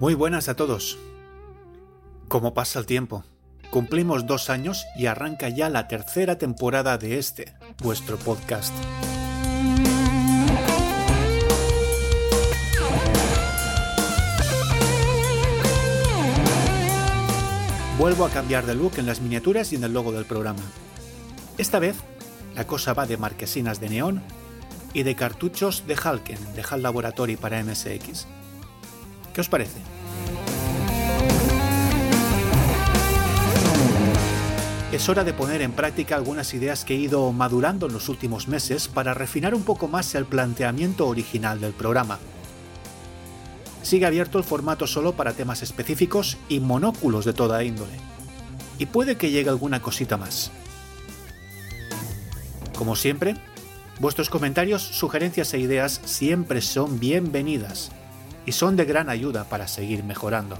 [0.00, 0.96] Muy buenas a todos.
[2.28, 3.22] ¿Cómo pasa el tiempo?
[3.70, 7.52] Cumplimos dos años y arranca ya la tercera temporada de este,
[7.82, 8.74] vuestro podcast.
[17.98, 20.62] Vuelvo a cambiar de look en las miniaturas y en el logo del programa.
[21.58, 21.96] Esta vez,
[22.54, 24.22] la cosa va de marquesinas de neón
[24.94, 28.39] y de cartuchos de Halken, de HAL Laboratory para MSX.
[29.32, 29.80] ¿Qué os parece?
[34.92, 38.48] Es hora de poner en práctica algunas ideas que he ido madurando en los últimos
[38.48, 42.18] meses para refinar un poco más el planteamiento original del programa.
[43.82, 47.92] Sigue abierto el formato solo para temas específicos y monóculos de toda índole.
[48.78, 50.50] Y puede que llegue alguna cosita más.
[52.76, 53.36] Como siempre,
[54.00, 57.92] vuestros comentarios, sugerencias e ideas siempre son bienvenidas
[58.50, 60.58] y son de gran ayuda para seguir mejorando.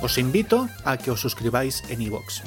[0.00, 2.42] Os invito a que os suscribáis en iVoox.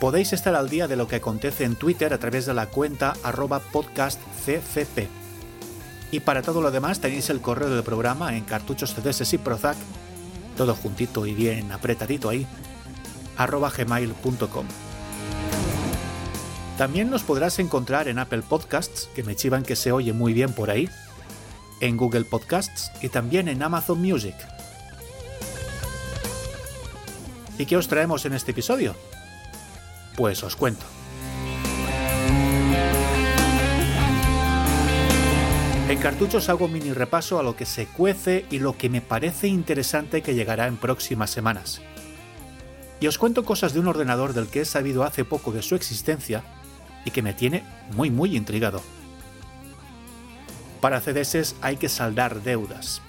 [0.00, 3.12] Podéis estar al día de lo que acontece en Twitter a través de la cuenta
[3.22, 5.10] arroba podcastccp.
[6.10, 9.76] Y para todo lo demás tenéis el correo del programa en cartuchos CDS y Prozac,
[10.56, 12.46] todo juntito y bien apretadito ahí,
[13.36, 14.66] gmail.com.
[16.82, 20.52] También nos podrás encontrar en Apple Podcasts, que me chivan que se oye muy bien
[20.52, 20.90] por ahí,
[21.80, 24.34] en Google Podcasts y también en Amazon Music.
[27.56, 28.96] ¿Y qué os traemos en este episodio?
[30.16, 30.84] Pues os cuento.
[35.88, 39.00] En cartuchos hago un mini repaso a lo que se cuece y lo que me
[39.00, 41.80] parece interesante que llegará en próximas semanas.
[42.98, 45.76] Y os cuento cosas de un ordenador del que he sabido hace poco de su
[45.76, 46.42] existencia
[47.04, 47.64] y que me tiene
[47.94, 48.82] muy muy intrigado.
[50.80, 53.00] Para CDS hay que saldar deudas.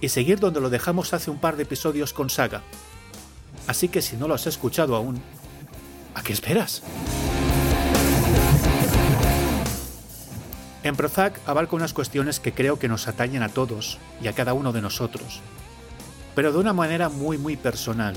[0.00, 2.62] Y seguir donde lo dejamos hace un par de episodios con Saga.
[3.66, 5.20] Así que si no lo has escuchado aún,
[6.14, 6.82] ¿a qué esperas?
[10.82, 14.54] En Prozac abarco unas cuestiones que creo que nos atañen a todos y a cada
[14.54, 15.40] uno de nosotros,
[16.34, 18.14] pero de una manera muy muy personal,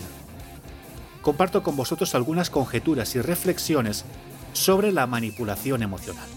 [1.21, 4.05] comparto con vosotros algunas conjeturas y reflexiones
[4.53, 6.27] sobre la manipulación emocional.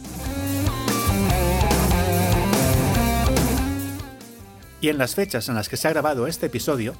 [4.80, 6.94] Y en las fechas en las que se ha grabado este episodio,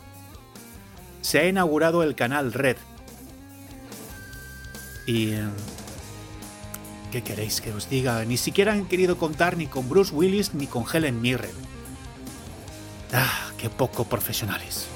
[1.21, 2.77] se ha inaugurado el canal Red.
[5.07, 5.33] Y...
[7.13, 8.25] ¿Qué queréis que os diga?
[8.25, 11.53] Ni siquiera han querido contar ni con Bruce Willis ni con Helen Mirren.
[13.13, 14.89] Ah, qué poco profesionales.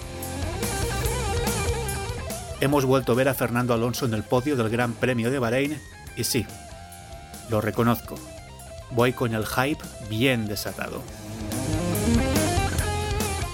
[2.60, 5.80] Hemos vuelto a ver a Fernando Alonso en el podio del Gran Premio de Bahrein
[6.16, 6.44] y sí,
[7.50, 8.16] lo reconozco,
[8.90, 11.00] voy con el hype bien desatado.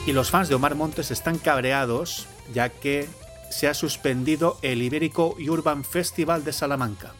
[0.07, 3.07] Y los fans de Omar Montes están cabreados ya que
[3.51, 7.13] se ha suspendido el Ibérico Urban Festival de Salamanca.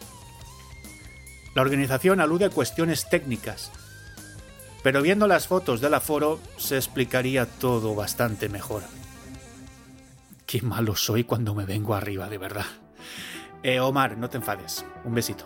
[1.53, 3.71] La organización alude a cuestiones técnicas,
[4.81, 8.81] pero viendo las fotos del aforo se explicaría todo bastante mejor.
[10.45, 12.65] Qué malo soy cuando me vengo arriba, de verdad.
[13.63, 14.85] Eh, Omar, no te enfades.
[15.03, 15.45] Un besito.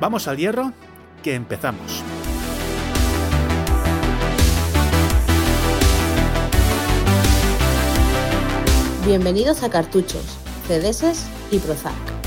[0.00, 0.72] Vamos al hierro,
[1.22, 2.04] que empezamos.
[9.04, 10.38] Bienvenidos a Cartuchos,
[10.68, 12.17] CDS y Prozac.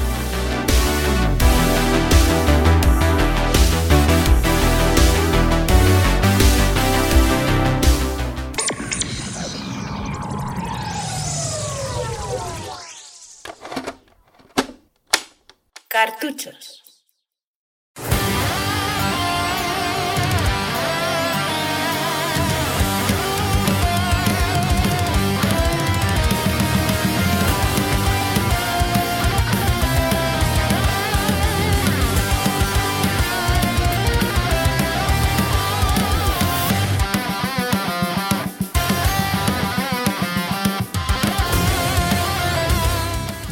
[16.22, 16.80] Cartuchos.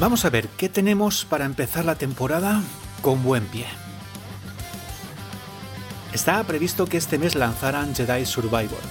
[0.09, 2.63] Vamos a ver qué tenemos para empezar la temporada
[3.03, 3.67] con buen pie.
[6.13, 8.81] Estaba previsto que este mes lanzaran Jedi Survivor,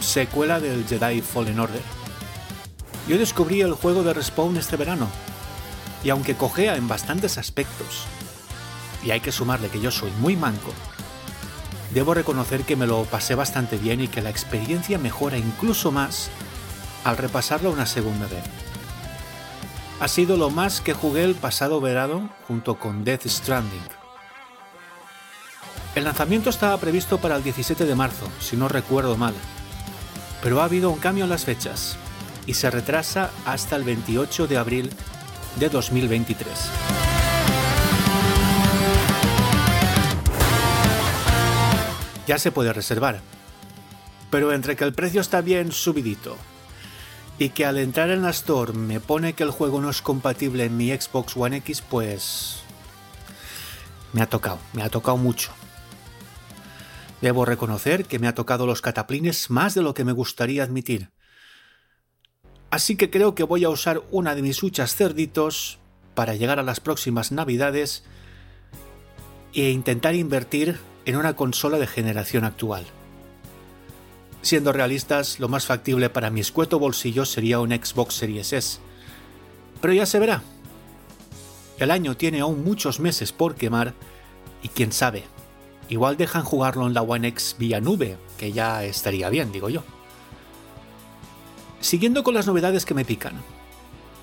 [0.00, 1.80] secuela del Jedi Fallen Order.
[3.08, 5.08] Yo descubrí el juego de Respawn este verano,
[6.04, 8.04] y aunque cojea en bastantes aspectos,
[9.02, 10.74] y hay que sumarle que yo soy muy manco,
[11.94, 16.28] debo reconocer que me lo pasé bastante bien y que la experiencia mejora incluso más
[17.04, 18.67] al repasarlo una segunda vez.
[20.00, 23.82] Ha sido lo más que jugué el pasado verano junto con Death Stranding.
[25.94, 29.34] El lanzamiento estaba previsto para el 17 de marzo, si no recuerdo mal,
[30.42, 31.96] pero ha habido un cambio en las fechas
[32.46, 34.90] y se retrasa hasta el 28 de abril
[35.58, 36.48] de 2023.
[42.28, 43.20] Ya se puede reservar,
[44.30, 46.36] pero entre que el precio está bien subidito
[47.38, 50.64] y que al entrar en la store me pone que el juego no es compatible
[50.64, 52.62] en mi Xbox One X, pues
[54.12, 55.52] me ha tocado, me ha tocado mucho.
[57.20, 61.10] Debo reconocer que me ha tocado los cataplines más de lo que me gustaría admitir.
[62.70, 65.78] Así que creo que voy a usar una de mis huchas cerditos
[66.14, 68.04] para llegar a las próximas navidades
[69.54, 72.84] e intentar invertir en una consola de generación actual.
[74.42, 78.78] Siendo realistas, lo más factible para mi escueto bolsillo sería un Xbox Series S.
[79.80, 80.42] Pero ya se verá.
[81.78, 83.94] El año tiene aún muchos meses por quemar
[84.62, 85.24] y quién sabe,
[85.88, 89.82] igual dejan jugarlo en la One X vía nube, que ya estaría bien, digo yo.
[91.80, 93.34] Siguiendo con las novedades que me pican.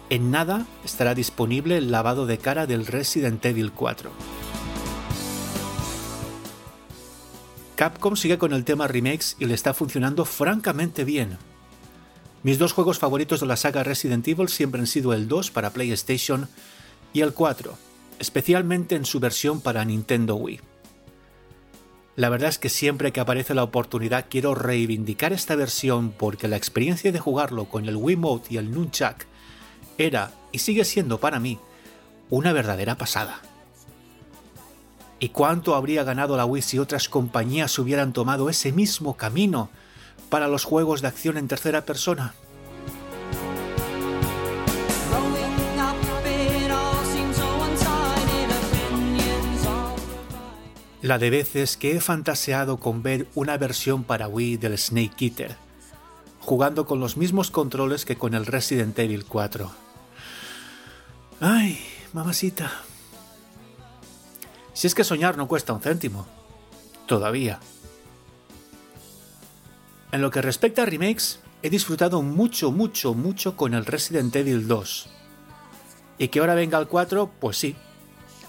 [0.09, 4.11] En nada estará disponible el lavado de cara del Resident Evil 4.
[7.75, 11.37] Capcom sigue con el tema remakes y le está funcionando francamente bien.
[12.41, 15.71] Mis dos juegos favoritos de la saga Resident Evil siempre han sido el 2 para
[15.71, 16.47] PlayStation
[17.11, 17.77] y el 4,
[18.19, 20.61] especialmente en su versión para Nintendo Wii.
[22.15, 26.55] La verdad es que siempre que aparece la oportunidad quiero reivindicar esta versión porque la
[26.55, 29.25] experiencia de jugarlo con el Wiimote y el Nunchuck
[29.97, 31.59] era y sigue siendo para mí
[32.29, 33.41] una verdadera pasada.
[35.25, 39.71] ¿Y cuánto habría ganado la Wii si otras compañías hubieran tomado ese mismo camino
[40.29, 42.35] para los juegos de acción en tercera persona?
[51.01, 55.55] La de veces que he fantaseado con ver una versión para Wii del Snake Eater,
[56.39, 59.71] jugando con los mismos controles que con el Resident Evil 4.
[61.39, 61.79] ¡Ay,
[62.13, 62.71] mamacita!
[64.75, 66.27] Si es que soñar no cuesta un céntimo.
[67.07, 67.59] Todavía.
[70.11, 74.67] En lo que respecta a remakes, he disfrutado mucho, mucho, mucho con el Resident Evil
[74.67, 75.09] 2.
[76.17, 77.75] Y que ahora venga el 4, pues sí,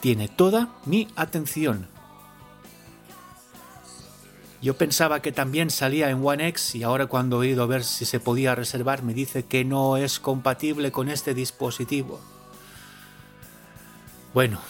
[0.00, 1.86] tiene toda mi atención.
[4.60, 7.84] Yo pensaba que también salía en One X y ahora cuando he ido a ver
[7.84, 12.20] si se podía reservar me dice que no es compatible con este dispositivo.
[14.34, 14.60] Bueno,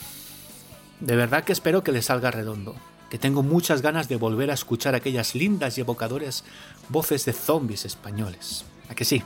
[1.00, 2.74] de verdad que espero que le salga redondo,
[3.10, 6.44] que tengo muchas ganas de volver a escuchar aquellas lindas y evocadores
[6.88, 8.64] voces de zombies españoles.
[8.88, 9.22] ¿A que sí?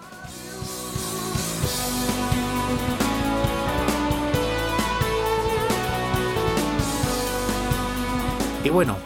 [8.65, 8.97] Y bueno,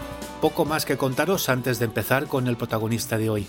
[0.41, 3.47] poco más que contaros antes de empezar con el protagonista de hoy.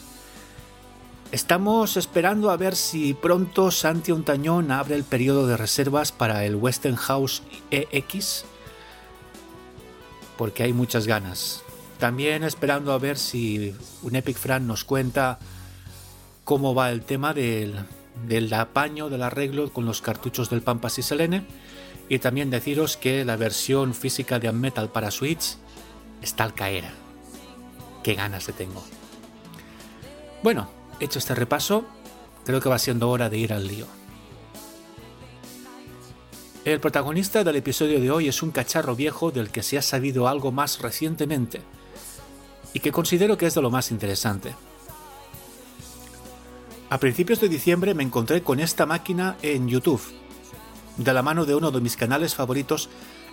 [1.32, 6.56] Estamos esperando a ver si pronto Santi Ontañón abre el periodo de reservas para el
[6.56, 8.46] Westinghouse EX
[10.38, 11.64] porque hay muchas ganas.
[12.00, 15.40] También esperando a ver si un Epic Fran nos cuenta
[16.44, 17.76] cómo va el tema del,
[18.28, 21.46] del apaño, del arreglo con los cartuchos del Pampas y Selene.
[22.10, 25.58] Y también deciros que la versión física de Metal para Switch
[26.22, 26.86] está al caer.
[28.04, 28.84] Qué ganas le tengo.
[30.44, 31.86] Bueno, hecho este repaso,
[32.46, 33.88] creo que va siendo hora de ir al lío.
[36.66, 40.28] El protagonista del episodio de hoy es un cacharro viejo del que se ha sabido
[40.28, 41.62] algo más recientemente
[42.74, 44.56] y que considero que es de lo más interesante.
[46.90, 50.02] A principios de diciembre me encontré con esta máquina en YouTube,
[50.98, 52.90] de la mano de uno de mis canales favoritos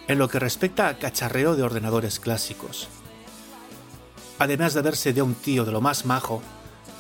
[0.09, 2.89] en lo que respecta a cacharreo de ordenadores clásicos.
[4.39, 6.43] Además de verse de un tío de lo más majo,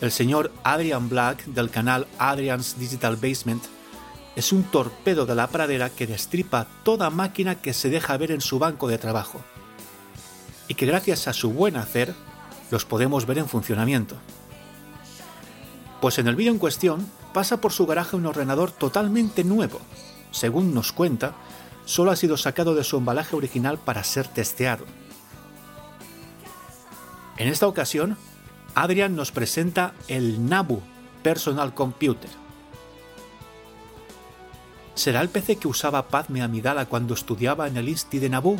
[0.00, 3.62] el señor Adrian Black del canal Adrian's Digital Basement
[4.36, 8.40] es un torpedo de la pradera que destripa toda máquina que se deja ver en
[8.40, 9.40] su banco de trabajo,
[10.68, 12.14] y que gracias a su buen hacer
[12.70, 14.16] los podemos ver en funcionamiento.
[16.00, 19.80] Pues en el vídeo en cuestión pasa por su garaje un ordenador totalmente nuevo.
[20.30, 21.34] Según nos cuenta,
[21.84, 24.84] solo ha sido sacado de su embalaje original para ser testeado.
[27.36, 28.16] En esta ocasión,
[28.74, 30.80] Adrian nos presenta el Nabu
[31.22, 32.30] Personal Computer,
[34.94, 38.58] ¿Será el PC que usaba Padme Amidala cuando estudiaba en el Insti de Naboo?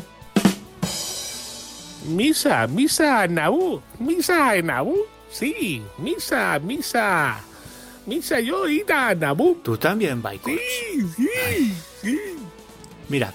[2.07, 7.39] Misa, misa, Naboo, misa, Naboo, sí, misa, misa.
[8.05, 9.55] mi señorita Nabu.
[9.63, 10.59] Tú también, Bicorps.
[10.59, 12.19] Sí, sí, sí.
[13.09, 13.31] Mira,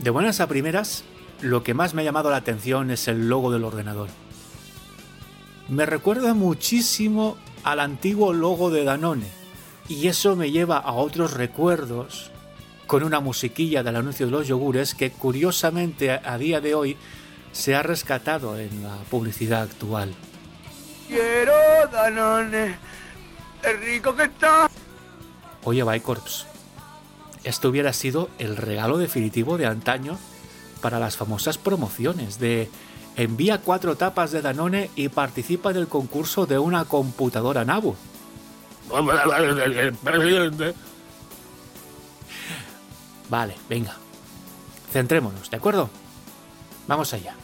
[0.00, 1.04] de buenas a primeras,
[1.40, 4.08] lo que más me ha llamado la atención es el logo del ordenador.
[5.68, 9.28] Me recuerda muchísimo al antiguo logo de Danone,
[9.88, 12.31] y eso me lleva a otros recuerdos
[12.92, 16.98] con una musiquilla del anuncio de los yogures que curiosamente a día de hoy
[17.50, 20.12] se ha rescatado en la publicidad actual.
[21.08, 21.54] Quiero
[21.90, 22.76] Danone.
[23.62, 24.68] ¡Qué rico que está!
[25.64, 26.46] Oye, Bicorps,
[27.44, 30.18] esto hubiera sido el regalo definitivo de antaño
[30.82, 32.68] para las famosas promociones de
[33.16, 37.96] envía cuatro tapas de Danone y participa del concurso de una computadora Nabu.
[43.32, 43.96] Vale, venga.
[44.92, 45.88] Centrémonos, ¿de acuerdo?
[46.86, 47.34] Vamos allá.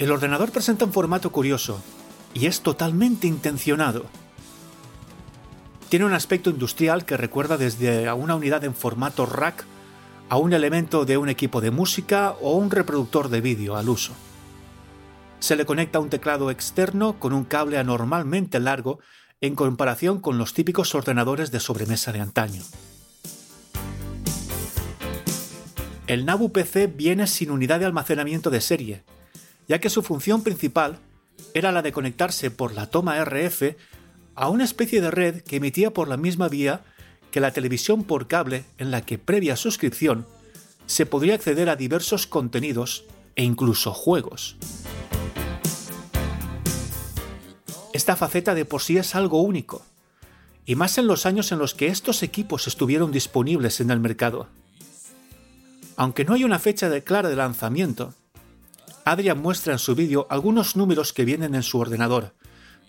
[0.00, 1.80] El ordenador presenta un formato curioso
[2.34, 4.06] y es totalmente intencionado.
[5.88, 9.64] Tiene un aspecto industrial que recuerda desde a una unidad en formato rack
[10.28, 14.12] a un elemento de un equipo de música o un reproductor de vídeo al uso.
[15.38, 18.98] Se le conecta un teclado externo con un cable anormalmente largo
[19.40, 22.62] en comparación con los típicos ordenadores de sobremesa de antaño.
[26.06, 29.02] El Nabu PC viene sin unidad de almacenamiento de serie,
[29.68, 30.98] ya que su función principal
[31.54, 33.76] era la de conectarse por la toma RF
[34.34, 36.82] a una especie de red que emitía por la misma vía
[37.30, 40.26] que la televisión por cable en la que previa suscripción
[40.86, 43.04] se podría acceder a diversos contenidos
[43.36, 44.56] e incluso juegos.
[48.08, 49.82] Esta faceta de por sí es algo único,
[50.64, 54.48] y más en los años en los que estos equipos estuvieron disponibles en el mercado.
[55.94, 58.14] Aunque no hay una fecha de clara de lanzamiento,
[59.04, 62.32] Adrian muestra en su vídeo algunos números que vienen en su ordenador,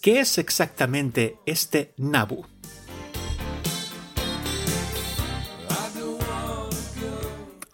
[0.00, 2.44] ¿Qué es exactamente este Nabu?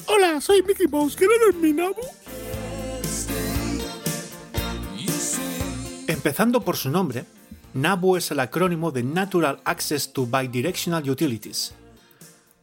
[0.07, 1.17] Hola, soy Mickey Mouse.
[1.17, 2.03] ¿Quieres ver mi Nabu?
[6.09, 7.25] Empezando por su nombre,
[7.75, 11.75] NABU es el acrónimo de Natural Access to Bidirectional Utilities,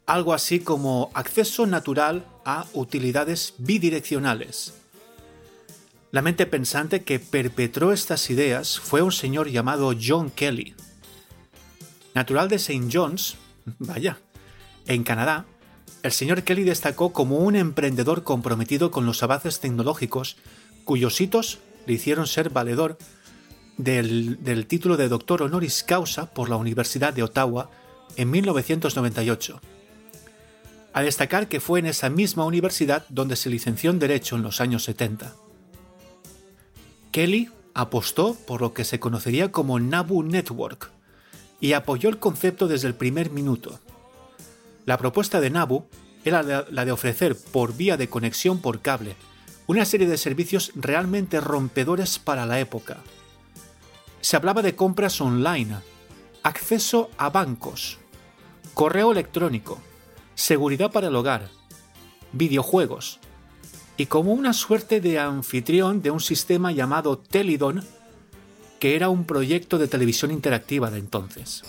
[0.08, 4.74] algo así como acceso natural a utilidades bidireccionales.
[6.12, 10.74] La mente pensante que perpetró estas ideas fue un señor llamado John Kelly.
[12.16, 12.88] Natural de St.
[12.92, 13.36] John's,
[13.80, 14.18] vaya,
[14.88, 15.46] en Canadá,
[16.02, 20.38] el señor Kelly destacó como un emprendedor comprometido con los avances tecnológicos
[20.84, 22.98] cuyos hitos le hicieron ser valedor
[23.78, 27.70] del, título de doctor honoris causa por la Universidad de Ottawa
[28.16, 29.62] en 1998.
[30.94, 34.62] A destacar que fue en esa misma universidad donde se licenció en Derecho en los
[34.62, 35.36] años 70.
[37.12, 40.92] Kelly apostó por lo que se conocería como Nabu Network
[41.60, 43.80] y apoyó el concepto desde el primer minuto.
[44.86, 45.86] La propuesta de Nabu
[46.24, 49.16] era la de ofrecer por vía de conexión por cable
[49.68, 52.98] una serie de servicios realmente rompedores para la época.
[54.26, 55.78] Se hablaba de compras online,
[56.42, 58.00] acceso a bancos,
[58.74, 59.80] correo electrónico,
[60.34, 61.52] seguridad para el hogar,
[62.32, 63.20] videojuegos,
[63.98, 67.86] y como una suerte de anfitrión de un sistema llamado Telidon,
[68.80, 71.62] que era un proyecto de televisión interactiva de entonces.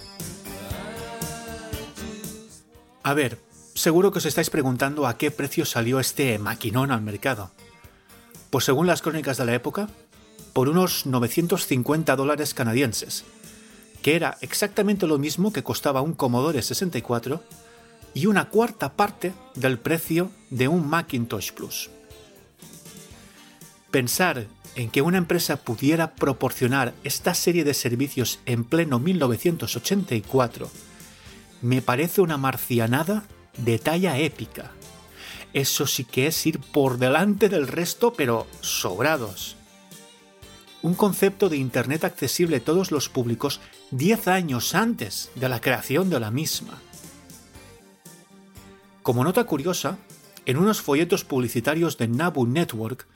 [3.02, 3.38] A ver,
[3.74, 7.50] seguro que os estáis preguntando a qué precio salió este maquinón al mercado.
[8.48, 9.90] Pues según las crónicas de la época,
[10.56, 13.26] por unos 950 dólares canadienses,
[14.00, 17.42] que era exactamente lo mismo que costaba un Commodore 64
[18.14, 21.90] y una cuarta parte del precio de un Macintosh Plus.
[23.90, 24.46] Pensar
[24.76, 30.70] en que una empresa pudiera proporcionar esta serie de servicios en pleno 1984
[31.60, 33.24] me parece una marcianada
[33.58, 34.72] de talla épica.
[35.52, 39.56] Eso sí que es ir por delante del resto, pero sobrados.
[40.82, 46.10] Un concepto de Internet accesible a todos los públicos 10 años antes de la creación
[46.10, 46.80] de la misma.
[49.02, 49.98] Como nota curiosa,
[50.44, 53.06] en unos folletos publicitarios de Nabu Network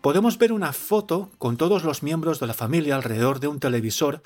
[0.00, 4.22] podemos ver una foto con todos los miembros de la familia alrededor de un televisor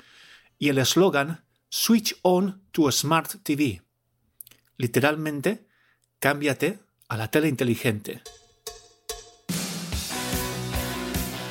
[0.57, 3.81] y el eslogan Switch on to Smart TV.
[4.77, 5.67] Literalmente,
[6.19, 8.21] cámbiate a la tele inteligente.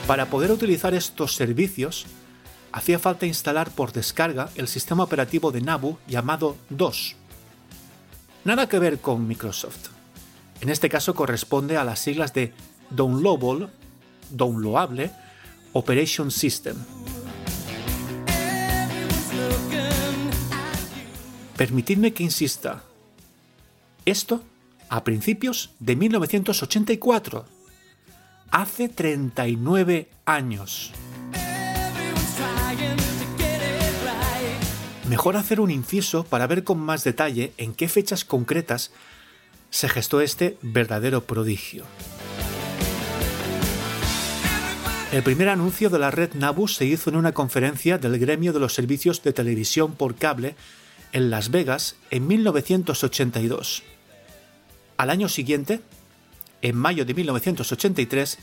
[0.06, 2.04] Para poder utilizar estos servicios,
[2.72, 7.16] hacía falta instalar por descarga el sistema operativo de Nabu llamado DOS.
[8.44, 9.88] Nada que ver con Microsoft.
[10.60, 12.52] En este caso corresponde a las siglas de
[12.90, 13.68] Downloadable,
[14.28, 15.10] Downloadable
[15.72, 16.76] Operation System.
[21.56, 22.84] Permitidme que insista.
[24.04, 24.42] Esto
[24.90, 27.53] a principios de 1984.
[28.56, 30.92] Hace 39 años.
[35.08, 38.92] Mejor hacer un inciso para ver con más detalle en qué fechas concretas
[39.70, 41.84] se gestó este verdadero prodigio.
[45.10, 48.60] El primer anuncio de la red Nabu se hizo en una conferencia del gremio de
[48.60, 50.54] los servicios de televisión por cable
[51.12, 53.82] en Las Vegas en 1982.
[54.96, 55.80] Al año siguiente,
[56.64, 58.38] en mayo de 1983,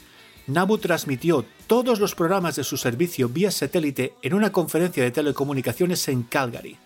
[0.45, 6.07] Nabu transmitió todos los programas de su servicio vía satélite en una conferencia de telecomunicaciones
[6.07, 6.77] en Calgary.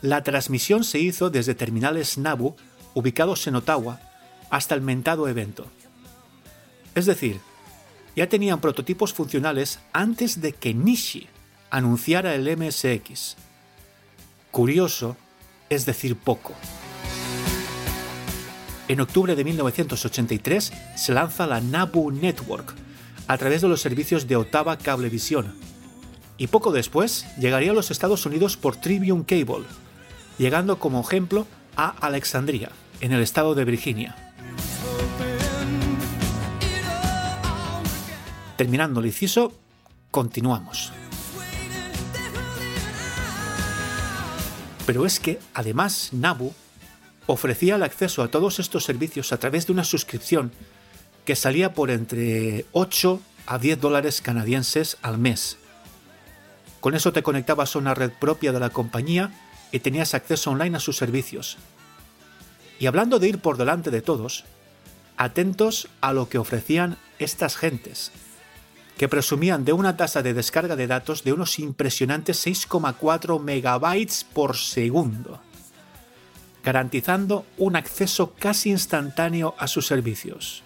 [0.00, 2.56] La transmisión se hizo desde terminales Nabu
[2.94, 4.00] ubicados en Ottawa
[4.48, 5.66] hasta el mentado evento.
[6.94, 7.38] Es decir,
[8.16, 11.28] ya tenían prototipos funcionales antes de que Nishi
[11.68, 13.36] anunciara el MSX.
[14.50, 15.18] Curioso,
[15.68, 16.54] es decir, poco.
[18.90, 22.74] En octubre de 1983 se lanza la Nabu Network
[23.28, 25.54] a través de los servicios de Ottawa Cablevisión.
[26.38, 29.64] Y poco después llegaría a los Estados Unidos por Tribune Cable,
[30.38, 34.16] llegando como ejemplo a Alexandria, en el estado de Virginia.
[38.56, 39.52] Terminando el inciso,
[40.10, 40.90] continuamos.
[44.84, 46.52] Pero es que, además, Nabu
[47.26, 50.52] ofrecía el acceso a todos estos servicios a través de una suscripción
[51.24, 55.58] que salía por entre 8 a 10 dólares canadienses al mes.
[56.80, 59.30] Con eso te conectabas a una red propia de la compañía
[59.70, 61.58] y tenías acceso online a sus servicios.
[62.78, 64.44] Y hablando de ir por delante de todos,
[65.16, 68.10] atentos a lo que ofrecían estas gentes,
[68.96, 74.56] que presumían de una tasa de descarga de datos de unos impresionantes 6,4 megabytes por
[74.56, 75.40] segundo,
[76.64, 80.62] garantizando un acceso casi instantáneo a sus servicios.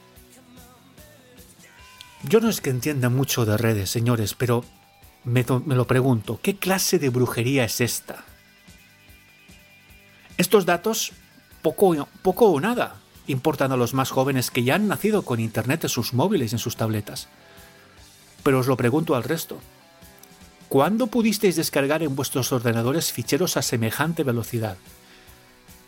[2.22, 4.64] Yo no es que entienda mucho de redes, señores, pero
[5.24, 8.24] me, lo pregunto, ¿qué clase de brujería es esta?
[10.38, 11.12] Estos datos,
[11.62, 15.84] poco, poco o nada, importan a los más jóvenes que ya han nacido con Internet
[15.84, 17.28] en sus móviles y en sus tabletas
[18.44, 19.58] pero os lo pregunto al resto.
[20.68, 24.76] ¿Cuándo pudisteis descargar en vuestros ordenadores ficheros a semejante velocidad?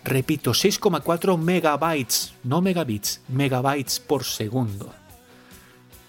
[0.07, 4.95] Repito, 6,4 megabytes, no megabits, megabytes por segundo.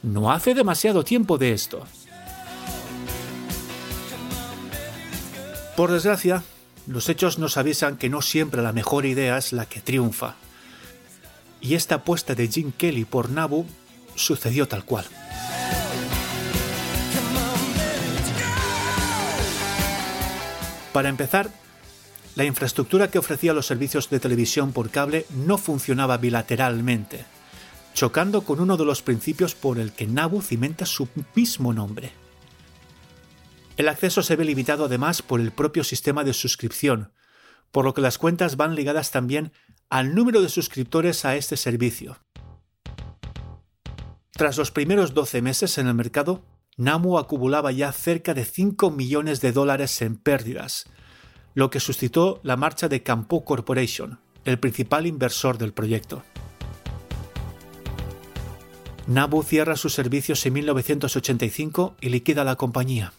[0.04, 1.84] No hace demasiado tiempo de esto.
[5.76, 6.44] Por desgracia,
[6.86, 10.36] los hechos nos avisan que no siempre la mejor idea es la que triunfa.
[11.60, 13.66] Y esta apuesta de Jim Kelly por Nabu
[14.14, 15.06] sucedió tal cual.
[20.94, 21.50] Para empezar,
[22.38, 27.26] la infraestructura que ofrecía los servicios de televisión por cable no funcionaba bilateralmente,
[27.96, 32.12] chocando con uno de los principios por el que Nabu cimenta su mismo nombre.
[33.76, 37.12] El acceso se ve limitado además por el propio sistema de suscripción,
[37.72, 39.52] por lo que las cuentas van ligadas también
[39.90, 42.20] al número de suscriptores a este servicio.
[44.34, 46.46] Tras los primeros 12 meses en el mercado,
[46.78, 50.86] Namu acumulaba ya cerca de 5 millones de dólares en pérdidas,
[51.58, 56.22] lo que suscitó la marcha de Campo Corporation, el principal inversor del proyecto.
[59.08, 63.12] Nabu cierra sus servicios en 1985 y liquida la compañía.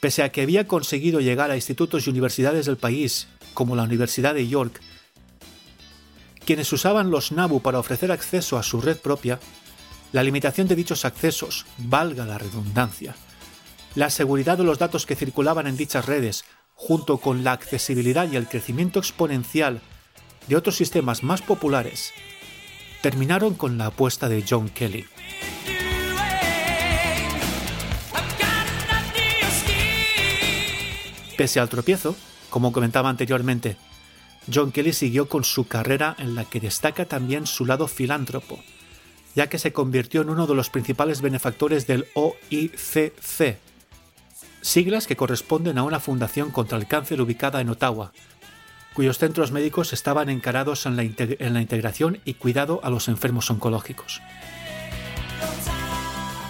[0.00, 4.32] Pese a que había conseguido llegar a institutos y universidades del país, como la Universidad
[4.32, 4.80] de York,
[6.46, 9.38] quienes usaban los Nabu para ofrecer acceso a su red propia,
[10.12, 13.14] la limitación de dichos accesos, valga la redundancia,
[13.96, 16.46] la seguridad de los datos que circulaban en dichas redes,
[16.84, 19.80] junto con la accesibilidad y el crecimiento exponencial
[20.48, 22.12] de otros sistemas más populares,
[23.02, 25.04] terminaron con la apuesta de John Kelly.
[31.36, 32.16] Pese al tropiezo,
[32.50, 33.76] como comentaba anteriormente,
[34.52, 38.58] John Kelly siguió con su carrera en la que destaca también su lado filántropo,
[39.36, 43.61] ya que se convirtió en uno de los principales benefactores del OICC,
[44.62, 48.12] siglas que corresponden a una fundación contra el cáncer ubicada en Ottawa,
[48.94, 51.02] cuyos centros médicos estaban encarados en la,
[51.60, 54.22] integración y cuidado a los enfermos oncológicos.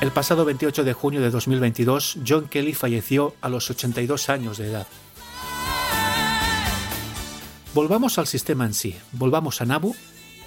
[0.00, 4.68] El pasado 28 de junio de 2022, John Kelly falleció a los 82 años de
[4.68, 4.86] edad.
[7.72, 9.94] Volvamos al sistema en sí, volvamos a Nabu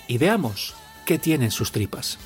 [0.08, 0.76] y veamos
[1.06, 2.20] qué tienen sus tripas.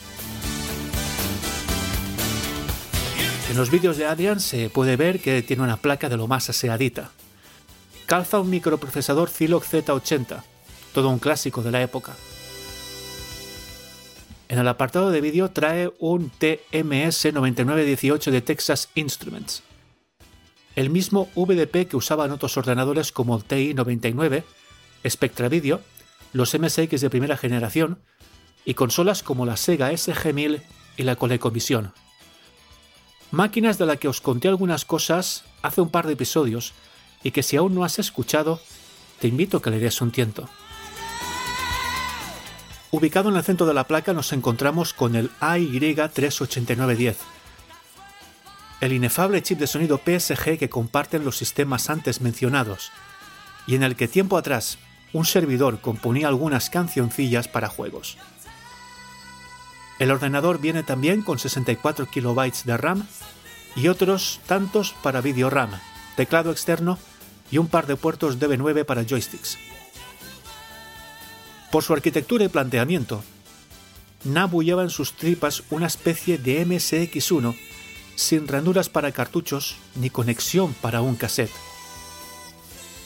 [3.49, 6.49] En los vídeos de Adrian se puede ver que tiene una placa de lo más
[6.51, 7.09] aseadita.
[8.05, 10.43] Calza un microprocesador Zilog Z80,
[10.93, 12.15] todo un clásico de la época.
[14.49, 19.63] En el apartado de vídeo trae un TMS9918 de Texas Instruments,
[20.75, 24.43] el mismo VDP que usaban otros ordenadores como el TI-99,
[25.07, 25.81] Spectra Video,
[26.33, 27.99] los MSX de primera generación
[28.63, 30.62] y consolas como la Sega SG-1000
[30.97, 31.91] y la ColecoVision.
[33.32, 36.74] Máquinas de la que os conté algunas cosas hace un par de episodios
[37.24, 38.60] y que si aún no has escuchado,
[39.20, 40.50] te invito a que le des un tiento.
[42.92, 47.15] Ubicado en el centro de la placa nos encontramos con el AY38910,
[48.82, 52.92] el inefable chip de sonido PSG que comparten los sistemas antes mencionados,
[53.68, 54.80] y en el que tiempo atrás
[55.13, 58.18] un servidor componía algunas cancioncillas para juegos.
[59.99, 63.05] El ordenador viene también con 64 KB de RAM
[63.75, 65.71] y otros tantos para video RAM,
[66.15, 66.97] teclado externo
[67.51, 69.57] y un par de puertos DB9 para joysticks.
[71.69, 73.23] Por su arquitectura y planteamiento,
[74.23, 77.55] Nabu lleva en sus tripas una especie de MSX1
[78.15, 81.51] sin ranuras para cartuchos ni conexión para un cassette.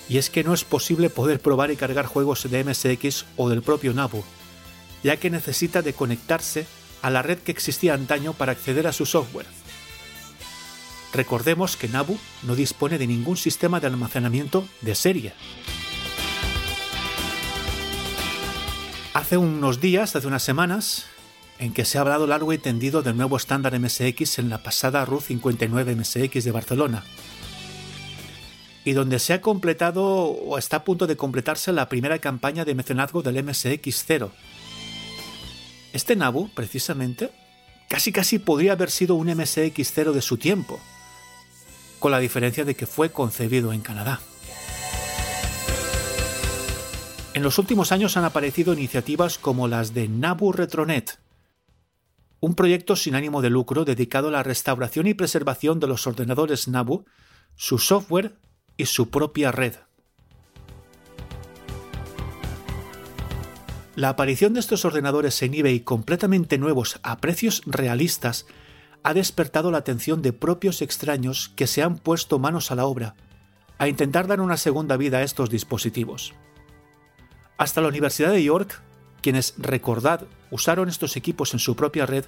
[0.10, 3.64] Y es que no es posible poder probar y cargar juegos de MSX o del
[3.64, 4.24] propio Nabu,
[5.04, 6.68] ya que necesita de conectarse
[7.04, 9.46] a la red que existía antaño para acceder a su software.
[11.14, 15.34] Recordemos que Nabu no dispone de ningún sistema de almacenamiento de serie.
[19.14, 21.06] Hace unos días, hace unas semanas,
[21.60, 25.06] en que se ha hablado largo y tendido del nuevo estándar MSX en la pasada
[25.06, 27.04] RU 59 MSX de Barcelona,
[28.86, 32.76] y donde se ha completado o está a punto de completarse la primera campaña de
[32.76, 34.32] mecenazgo del MSX 0.
[35.94, 37.30] Este Nabu, precisamente,
[37.88, 40.80] casi casi podría haber sido un MSX 0 de su tiempo,
[42.00, 44.20] con la diferencia de que fue concebido en Canadá.
[47.36, 51.20] En los últimos años han aparecido iniciativas como las de Nabu Retronet,
[52.40, 56.68] un proyecto sin ánimo de lucro dedicado a la restauración y preservación de los ordenadores
[56.68, 57.06] Nabu,
[57.56, 58.36] su software
[58.78, 59.76] y su propia red.
[63.96, 68.48] La aparición de estos ordenadores en eBay completamente nuevos a precios realistas
[69.04, 73.16] ha despertado la atención de propios extraños que se han puesto manos a la obra
[73.78, 76.34] a intentar dar una segunda vida a estos dispositivos.
[77.58, 78.82] Hasta la Universidad de York,
[79.22, 82.26] quienes, recordad, usaron estos equipos en su propia red,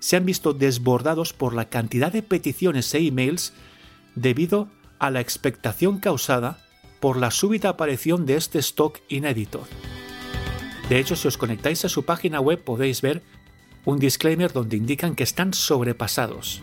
[0.00, 3.54] se han visto desbordados por la cantidad de peticiones e emails
[4.14, 4.68] debido
[4.98, 6.58] a la expectación causada
[7.00, 9.66] por la súbita aparición de este stock inédito.
[10.88, 13.22] De hecho, si os conectáis a su página web podéis ver
[13.84, 16.62] un disclaimer donde indican que están sobrepasados.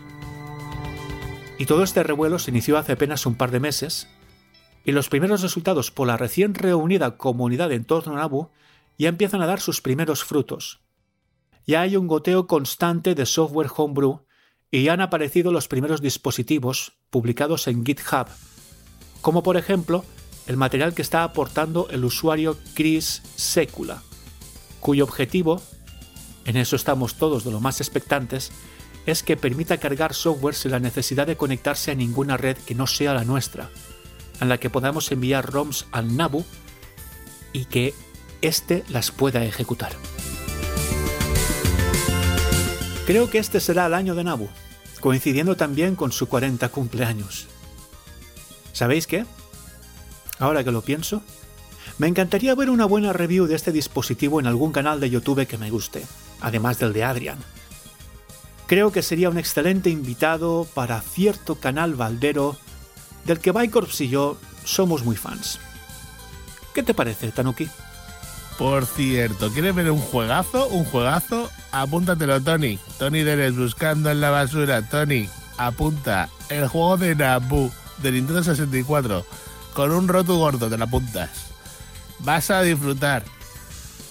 [1.58, 4.08] Y todo este revuelo se inició hace apenas un par de meses,
[4.84, 8.50] y los primeros resultados por la recién reunida comunidad en torno a Nabu
[8.98, 10.80] ya empiezan a dar sus primeros frutos.
[11.66, 14.24] Ya hay un goteo constante de software homebrew
[14.70, 18.28] y ya han aparecido los primeros dispositivos publicados en GitHub,
[19.20, 20.04] como por ejemplo
[20.46, 24.02] el material que está aportando el usuario Chris Secula,
[24.86, 25.60] cuyo objetivo,
[26.44, 28.52] en eso estamos todos de lo más expectantes,
[29.04, 32.86] es que permita cargar software sin la necesidad de conectarse a ninguna red que no
[32.86, 33.68] sea la nuestra,
[34.40, 36.44] en la que podamos enviar ROMs al Nabu
[37.52, 37.94] y que
[38.42, 39.90] éste las pueda ejecutar.
[43.08, 44.48] Creo que este será el año de Nabu,
[45.00, 47.48] coincidiendo también con su 40 cumpleaños.
[48.72, 49.26] ¿Sabéis qué?
[50.38, 51.24] Ahora que lo pienso,
[51.98, 55.58] me encantaría ver una buena review de este dispositivo en algún canal de YouTube que
[55.58, 56.04] me guste,
[56.40, 57.38] además del de Adrian.
[58.66, 62.56] Creo que sería un excelente invitado para cierto canal baldero
[63.24, 65.58] del que Bicorps y yo somos muy fans.
[66.74, 67.68] ¿Qué te parece, Tanuki?
[68.58, 70.66] Por cierto, ¿quieres ver un juegazo?
[70.68, 72.78] Un juegazo, apúntatelo, Tony.
[72.98, 74.82] Tony Deres buscando en la basura.
[74.88, 75.28] Tony,
[75.58, 77.70] apunta el juego de Nabu
[78.02, 79.24] de Nintendo 64
[79.74, 81.55] con un roto gordo, te la apuntas.
[82.20, 83.24] Vas a disfrutar.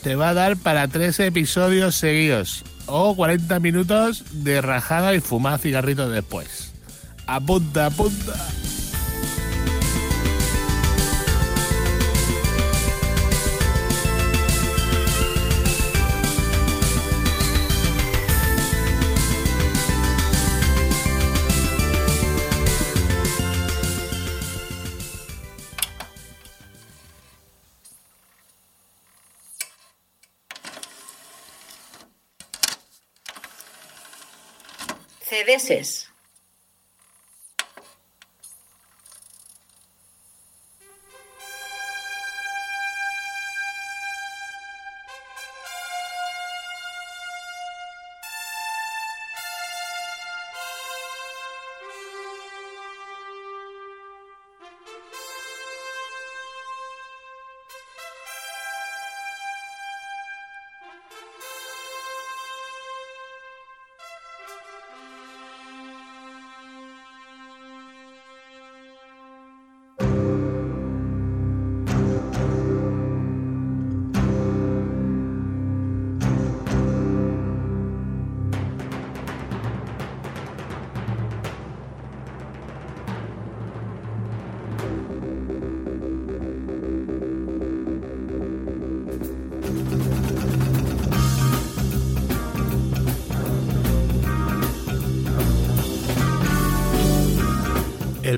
[0.04, 5.60] Te va a dar para tres episodios seguidos o 40 minutos de rajada y fumar
[5.60, 6.74] cigarritos después.
[7.26, 8.36] Apunta, apunta.
[35.46, 36.15] CDS.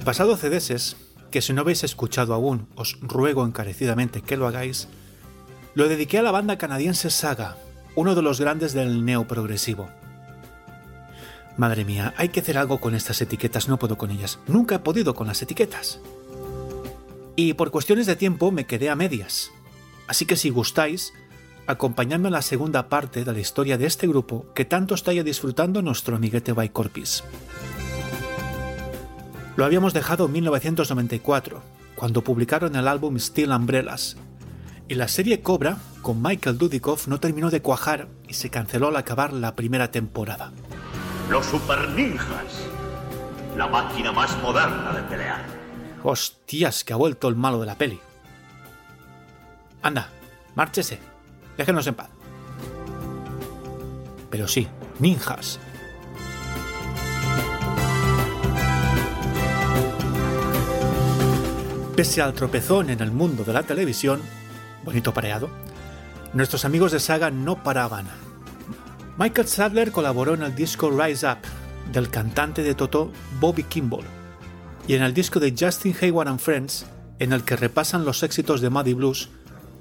[0.08, 0.96] Pasado CDS,
[1.32, 4.88] que si no habéis escuchado aún, os ruego encarecidamente que lo hagáis,
[5.76, 7.58] lo dediqué a la banda canadiense Saga,
[7.93, 9.89] uno de los grandes del neoprogresivo.
[11.58, 14.39] Madre mía, hay que hacer algo con estas etiquetas, no puedo con ellas.
[14.48, 16.00] Nunca he podido con las etiquetas.
[17.36, 19.52] Y por cuestiones de tiempo me quedé a medias.
[20.08, 21.12] Así que si gustáis,
[21.67, 25.24] acompañadme en la segunda parte de la historia de este grupo que tanto está ya
[25.24, 27.26] disfrutando nuestro amiguete Corpis.
[29.58, 31.63] Lo habíamos dejado en 1994,
[31.96, 34.15] cuando publicaron el álbum Steel Umbrellas,
[34.88, 38.98] y la serie Cobra, con Michael Dudikoff, no terminó de cuajar y se canceló al
[38.98, 40.52] acabar la primera temporada.
[41.32, 42.67] Los Super Ninjas,
[43.58, 45.43] la máquina más moderna de pelear.
[46.04, 48.00] Hostias, que ha vuelto el malo de la peli.
[49.82, 50.12] Anda,
[50.54, 51.00] márchese,
[51.58, 52.10] déjenos en paz.
[54.30, 54.67] Pero sí,
[55.00, 55.60] ninjas,
[61.97, 64.21] Pese al tropezón en el mundo de la televisión,
[64.86, 65.49] bonito pareado,
[66.31, 68.05] nuestros amigos de Saga no paraban.
[69.17, 71.39] Michael Sadler colaboró en el disco Rise Up
[71.91, 74.05] del cantante de Toto Bobby Kimball
[74.88, 76.86] y en el disco de Justin Hayward and Friends,
[77.17, 79.29] en el que repasan los éxitos de Muddy Blues,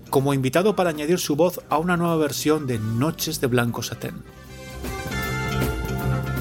[0.09, 4.23] como invitado para añadir su voz a una nueva versión de Noches de Blanco Satén.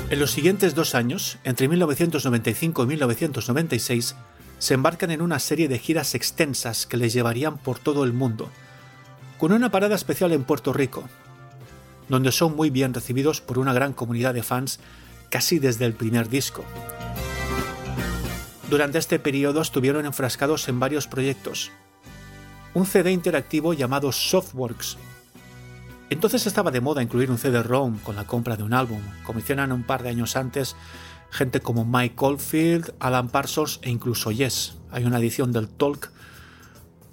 [0.09, 4.15] En los siguientes dos años, entre 1995 y 1996,
[4.60, 8.50] se embarcan en una serie de giras extensas que les llevarían por todo el mundo,
[9.38, 11.04] con una parada especial en Puerto Rico,
[12.10, 14.80] donde son muy bien recibidos por una gran comunidad de fans
[15.30, 16.63] casi desde el primer disco.
[18.70, 21.72] Durante este periodo estuvieron enfrascados en varios proyectos.
[22.74, 24.98] Un CD interactivo llamado Softworks.
[26.10, 29.72] Entonces estaba de moda incluir un CD-ROM con la compra de un álbum, como hicieron
[29.72, 30.76] un par de años antes
[31.36, 34.78] gente como Mike Oldfield, Alan Parsons e incluso Yes.
[34.89, 36.12] Hay una edición del Talk,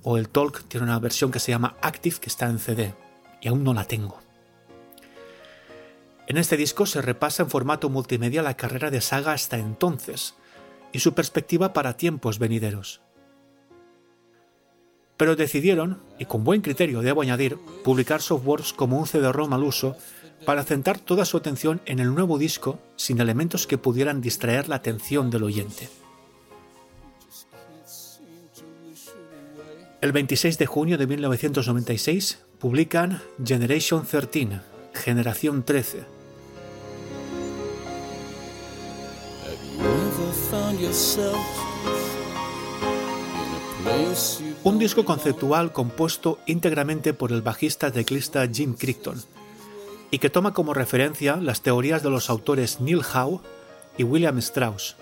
[0.05, 2.95] o el Talk tiene una versión que se llama Active que está en CD,
[3.41, 4.21] y aún no la tengo.
[6.29, 10.35] En este disco se repasa en formato multimedia la carrera de Saga hasta entonces
[10.93, 13.03] y su perspectiva para tiempos venideros.
[15.17, 19.97] Pero decidieron, y con buen criterio debo añadir, publicar softwares como un CD-ROM al uso
[20.45, 24.77] para centrar toda su atención en el nuevo disco sin elementos que pudieran distraer la
[24.77, 25.89] atención del oyente.
[30.01, 34.61] El 26 de junio de 1996 publican Generation 13,
[34.95, 36.05] Generación 13.
[44.65, 49.23] Un disco conceptual compuesto íntegramente por el bajista teclista Jim Crichton,
[50.13, 53.41] y que toma como referencia las teorías de los autores Neil Howe
[53.97, 54.95] y William Strauss.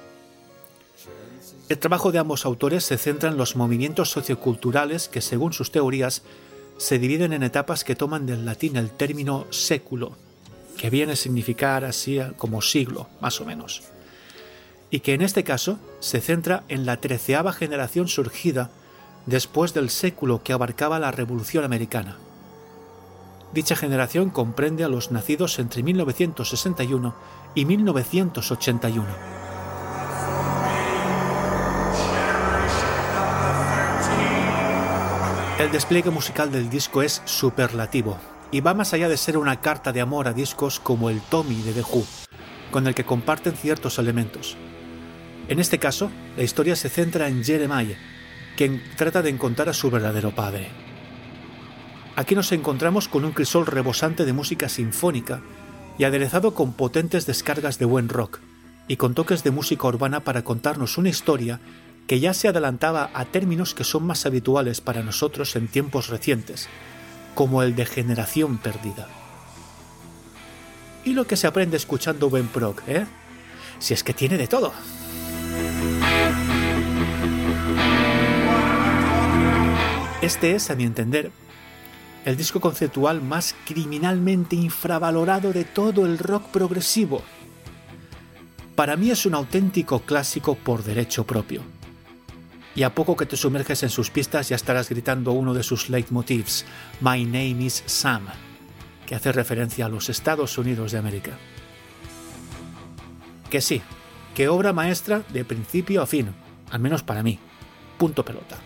[1.69, 6.23] El trabajo de ambos autores se centra en los movimientos socioculturales que, según sus teorías,
[6.79, 10.17] se dividen en etapas que toman del latín el término século,
[10.79, 13.83] que viene a significar así como siglo, más o menos,
[14.91, 18.71] y que en este caso se centra en la treceava generación surgida
[19.27, 22.17] después del século que abarcaba la Revolución Americana.
[23.53, 27.15] Dicha generación comprende a los nacidos entre 1961
[27.55, 29.07] y 1981.
[35.59, 38.19] El despliegue musical del disco es superlativo
[38.53, 41.61] y va más allá de ser una carta de amor a discos como el Tommy
[41.63, 42.05] de The Who,
[42.71, 44.57] con el que comparten ciertos elementos.
[45.49, 47.99] En este caso, la historia se centra en Jeremiah,
[48.57, 50.90] quien trata de encontrar a su verdadero padre.
[52.21, 55.41] Aquí nos encontramos con un crisol rebosante de música sinfónica
[55.97, 58.41] y aderezado con potentes descargas de buen rock
[58.89, 61.61] y con toques de música urbana para contarnos una historia
[62.07, 66.69] que ya se adelantaba a términos que son más habituales para nosotros en tiempos recientes,
[67.35, 69.09] como el de generación perdida.
[71.07, 73.07] Y lo que se aprende escuchando buen prog, ¿eh?
[73.79, 74.75] Si es que tiene de todo.
[80.21, 81.33] Este es, a mi entender,
[82.25, 87.23] el disco conceptual más criminalmente infravalorado de todo el rock progresivo.
[88.75, 91.63] Para mí es un auténtico clásico por derecho propio.
[92.75, 95.91] Y a poco que te sumerges en sus pistas ya estarás gritando uno de sus
[95.91, 96.65] leitmotivs,
[97.01, 98.27] My Name is Sam,
[99.07, 101.33] que hace referencia a los Estados Unidos de América.
[103.51, 103.83] Que sí,
[104.35, 106.33] que obra maestra de principio a fin,
[106.71, 107.39] al menos para mí.
[107.99, 108.57] Punto pelota.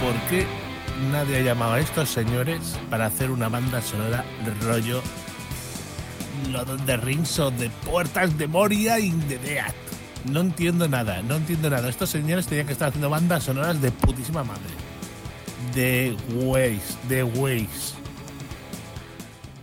[0.00, 0.61] ¿Por qué
[1.10, 5.02] nadie ha llamado a estos señores para hacer una banda sonora de rollo
[6.86, 9.74] the Rings o de Puertas de Moria y de Death?
[10.30, 11.88] No entiendo nada, no entiendo nada.
[11.88, 14.70] Estos señores tenían que estar haciendo bandas sonoras de putísima madre.
[15.74, 17.94] De Ways, de Ways.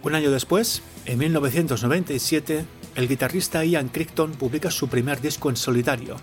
[0.04, 6.18] Un año después, en 1997, el guitarrista Ian Crichton publica su primer disco en solitario,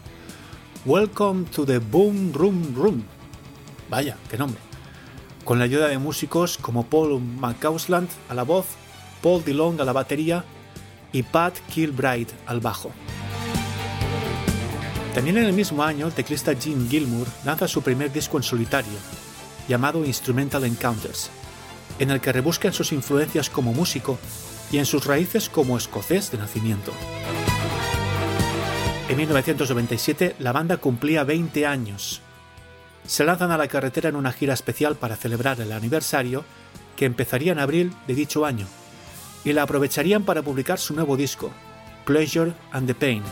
[0.85, 3.05] Welcome to the Boom Room Room.
[3.89, 4.66] Vaya, qué nombre.
[5.47, 8.67] Con la ayuda de músicos como Paul McCausland a la voz,
[9.23, 10.45] Paul DeLong a la batería
[11.13, 12.91] y Pat Kilbride al bajo.
[15.15, 18.99] También en el mismo año, el teclista Jim Gilmour lanza su primer disco en solitario,
[19.69, 21.31] llamado Instrumental Encounters,
[22.01, 24.19] en el que rebusca en sus influencias como músico
[24.73, 26.91] y en sus raíces como escocés de nacimiento.
[29.09, 32.21] En 1997 la banda cumplía 20 años.
[33.07, 36.45] Se lanzan a la carretera en una gira especial para celebrar el aniversario
[36.97, 38.67] que empezaría en abril de dicho año
[39.45, 41.53] y la aprovecharían para publicar su nuevo disco,
[42.05, 43.23] Pleasure and the Pain.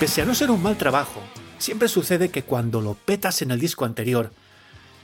[0.00, 1.20] Pese a no ser un mal trabajo,
[1.58, 4.32] siempre sucede que cuando lo petas en el disco anterior,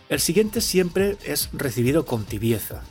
[0.09, 2.83] el siguiente siempre es recibido con tibieza.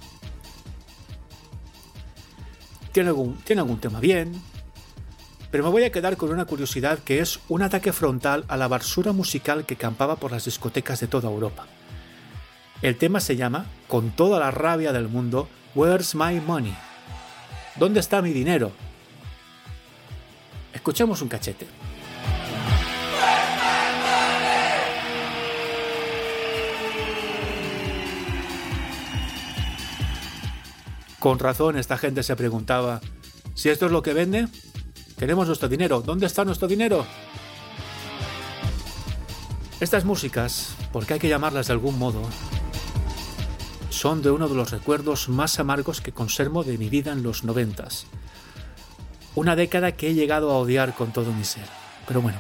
[2.92, 4.40] Tiene algún, tiene algún tema bien,
[5.52, 8.68] pero me voy a quedar con una curiosidad que es un ataque frontal a la
[8.68, 11.66] basura musical que campaba por las discotecas de toda Europa.
[12.82, 16.76] El tema se llama, con toda la rabia del mundo, Where's My Money?
[17.76, 18.72] ¿Dónde está mi dinero?
[20.74, 21.68] Escuchemos un cachete.
[31.20, 33.02] Con razón esta gente se preguntaba,
[33.56, 34.48] si esto es lo que vende,
[35.18, 37.06] queremos nuestro dinero, ¿dónde está nuestro dinero?
[39.80, 42.22] Estas músicas, porque hay que llamarlas de algún modo,
[43.90, 47.44] son de uno de los recuerdos más amargos que conservo de mi vida en los
[47.44, 48.06] noventas.
[49.34, 51.66] Una década que he llegado a odiar con todo mi ser.
[52.08, 52.40] Pero bueno,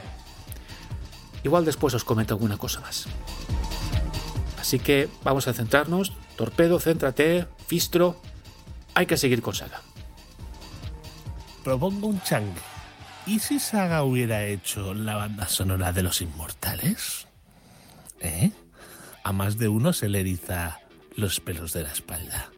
[1.43, 3.07] igual después os comento alguna cosa más.
[4.59, 6.13] Así que vamos a centrarnos.
[6.35, 8.17] Torpedo, céntrate, Fistro,
[8.93, 9.86] hay que seguir con Saga.
[11.67, 12.61] Propongo un changue.
[13.25, 17.27] ¿Y si Saga hubiera hecho la banda sonora de Los Inmortales?
[18.21, 18.51] ¿Eh?
[19.21, 20.79] A más de uno se le eriza
[21.17, 22.51] los pelos de la espalda.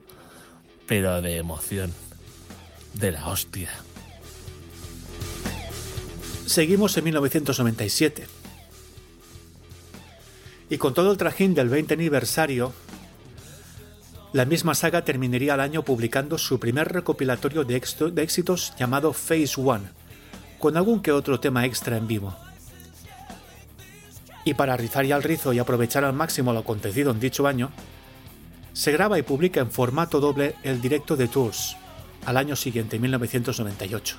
[0.86, 1.92] Pero de emoción.
[2.94, 3.72] De la hostia.
[6.46, 8.28] Seguimos en 1997.
[10.70, 12.74] Y con todo el trajín del 20 aniversario,
[14.32, 19.54] la misma saga terminaría el año publicando su primer recopilatorio de, de éxitos llamado Phase
[19.58, 19.86] One,
[20.60, 22.36] con algún que otro tema extra en vivo.
[24.44, 27.72] Y para rizar ya el rizo y aprovechar al máximo lo acontecido en dicho año,
[28.74, 31.76] se graba y publica en formato doble el directo de Tours,
[32.26, 34.18] al año siguiente, 1998.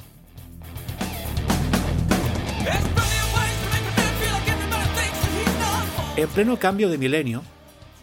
[6.16, 7.42] En pleno cambio de milenio,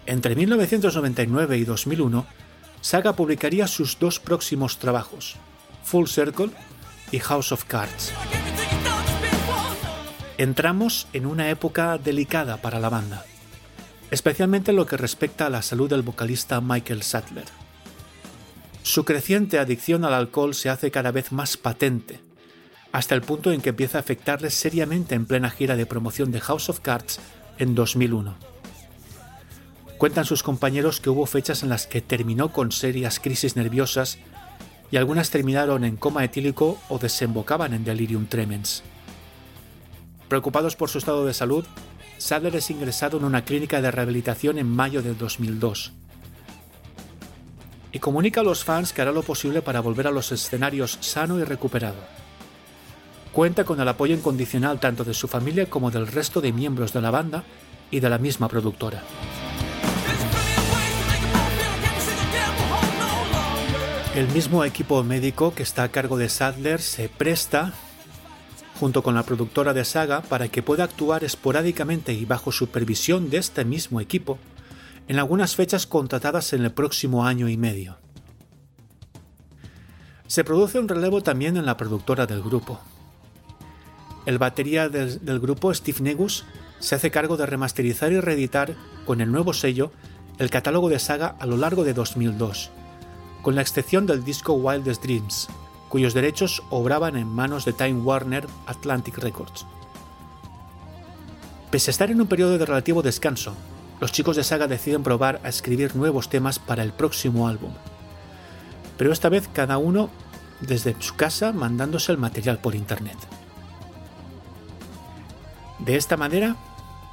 [0.08, 2.26] entre 1999 y 2001,
[2.82, 5.36] Saga publicaría sus dos próximos trabajos,
[5.84, 6.49] Full Circle
[7.12, 8.14] y House of Cards.
[10.38, 13.26] Entramos en una época delicada para la banda,
[14.12, 17.45] especialmente en lo que respecta a la salud del vocalista Michael Sattler.
[18.84, 22.22] Su creciente adicción al alcohol se hace cada vez más patente,
[22.93, 26.39] hasta el punto en que empieza a afectarle seriamente en plena gira de promoción de
[26.39, 27.20] House of Cards
[27.58, 28.57] en 2001.
[29.98, 34.20] Cuentan sus compañeros que hubo fechas en las que terminó con serias crisis nerviosas
[34.91, 38.84] y algunas terminaron en coma etílico o desembocaban en delirium tremens.
[40.28, 41.66] Preocupados por su estado de salud,
[42.20, 45.93] Sadler es ingresado en una clínica de rehabilitación en mayo del 2002
[47.91, 51.39] y comunica a los fans que hará lo posible para volver a los escenarios sano
[51.39, 51.98] y recuperado.
[53.32, 57.02] Cuenta con el apoyo incondicional tanto de su familia como del resto de miembros de
[57.02, 57.43] la banda
[57.89, 59.02] y de la misma productora.
[64.18, 67.74] El mismo equipo médico que está a cargo de Sadler se presta,
[68.80, 73.38] junto con la productora de Saga, para que pueda actuar esporádicamente y bajo supervisión de
[73.38, 74.39] este mismo equipo
[75.07, 77.99] en algunas fechas contratadas en el próximo año y medio.
[80.26, 82.80] Se produce un relevo también en la productora del grupo.
[84.26, 86.43] El batería del, grupo, Steve Negus,
[86.80, 88.74] se hace cargo de remasterizar y reeditar
[89.05, 89.91] con el nuevo sello
[90.39, 92.72] el catálogo de Saga a lo largo de 2002
[93.48, 95.48] con la excepción del disco Wildest Dreams,
[95.88, 99.66] cuyos derechos obraban en manos de Time Warner Atlantic Records.
[101.72, 103.54] Pese a estar en un periodo de relativo descanso,
[104.02, 107.72] los chicos de Saga deciden probar a escribir nuevos temas para el próximo álbum.
[108.98, 110.10] Pero esta vez cada uno
[110.60, 113.18] desde su casa mandándose el material por internet.
[115.80, 116.58] De esta manera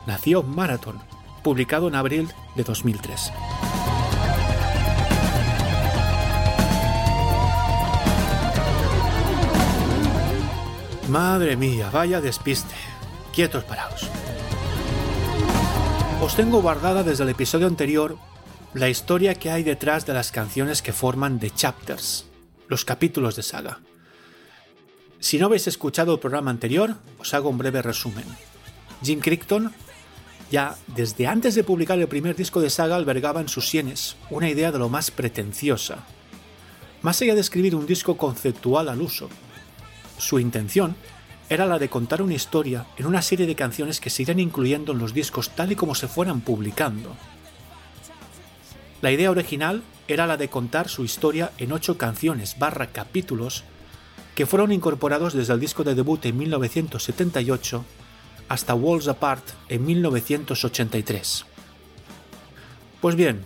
[0.08, 0.98] nació Marathon,
[1.44, 3.30] publicado en abril de 2003.
[11.08, 12.74] Madre mía, vaya despiste.
[13.34, 14.08] Quietos paraos.
[16.22, 18.16] Os tengo guardada desde el episodio anterior
[18.72, 22.24] la historia que hay detrás de las canciones que forman The Chapters,
[22.68, 23.80] los capítulos de saga.
[25.20, 28.24] Si no habéis escuchado el programa anterior, os hago un breve resumen.
[29.02, 29.74] Jim Crichton,
[30.50, 34.48] ya desde antes de publicar el primer disco de saga, albergaba en sus sienes una
[34.48, 35.98] idea de lo más pretenciosa.
[37.02, 39.28] Más allá de escribir un disco conceptual al uso,
[40.18, 40.96] su intención
[41.48, 44.92] era la de contar una historia en una serie de canciones que se irían incluyendo
[44.92, 47.14] en los discos tal y como se fueran publicando.
[49.02, 53.64] La idea original era la de contar su historia en ocho canciones barra capítulos
[54.34, 57.84] que fueron incorporados desde el disco de debut en 1978
[58.48, 61.44] hasta Walls Apart en 1983.
[63.00, 63.44] Pues bien,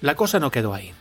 [0.00, 0.92] la cosa no quedó ahí.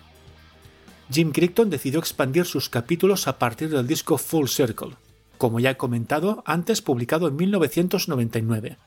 [1.09, 4.95] Jim Crichton decidió expandir sus capítulos a partir del disco Full Circle,
[5.37, 8.77] como ya he comentado antes publicado en 1999,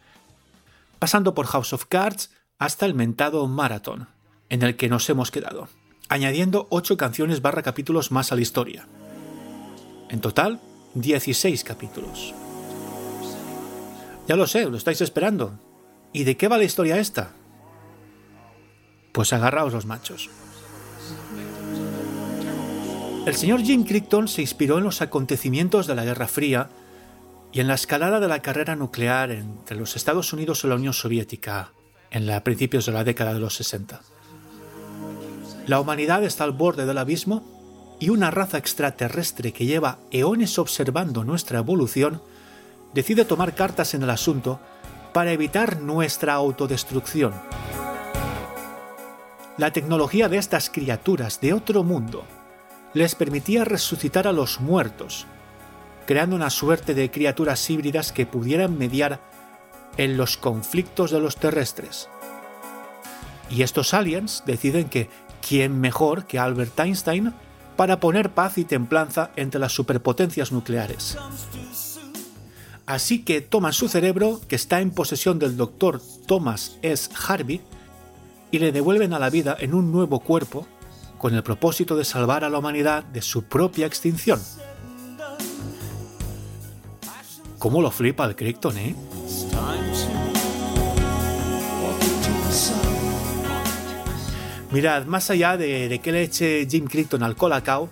[0.99, 4.09] pasando por House of Cards hasta el mentado Marathon,
[4.51, 5.69] en el que nos hemos quedado,
[6.09, 8.87] añadiendo 8 canciones barra capítulos más a la historia.
[10.11, 10.61] En total,
[10.95, 12.35] 16 capítulos.
[14.29, 15.59] Ya lo sé, lo estáis esperando.
[16.13, 17.33] ¿Y de qué va la historia esta?
[19.13, 20.29] Pues agarraos los machos.
[23.27, 26.71] El señor Jim Crichton se inspiró en los acontecimientos de la Guerra Fría
[27.53, 30.95] y en la escalada de la carrera nuclear entre los Estados Unidos y la Unión
[30.95, 31.73] Soviética
[32.11, 34.01] en la, principios de la década de los 60.
[35.67, 41.23] La humanidad está al borde del abismo y una raza extraterrestre que lleva eones observando
[41.23, 42.23] nuestra evolución
[42.95, 44.61] decide tomar cartas en el asunto
[45.13, 47.35] para evitar nuestra autodestrucción.
[49.59, 52.25] La tecnología de estas criaturas de otro mundo
[52.95, 55.27] les permitía resucitar a los muertos,
[56.07, 59.21] creando una suerte de criaturas híbridas que pudieran mediar
[59.97, 62.09] en los conflictos de los terrestres.
[63.49, 65.09] Y estos aliens deciden que
[65.47, 67.35] quién mejor que Albert Einstein
[67.77, 71.17] para poner paz y templanza entre las superpotencias nucleares.
[72.87, 77.09] Así que toman su cerebro, que está en posesión del doctor Thomas S.
[77.27, 77.61] Harvey,
[78.51, 80.67] y le devuelven a la vida en un nuevo cuerpo
[81.21, 84.41] con el propósito de salvar a la humanidad de su propia extinción.
[87.59, 88.97] ¿Cómo lo flipa el Crichton, eh?
[94.71, 97.91] Mirad, más allá de, que le eche Jim Crichton al colacao,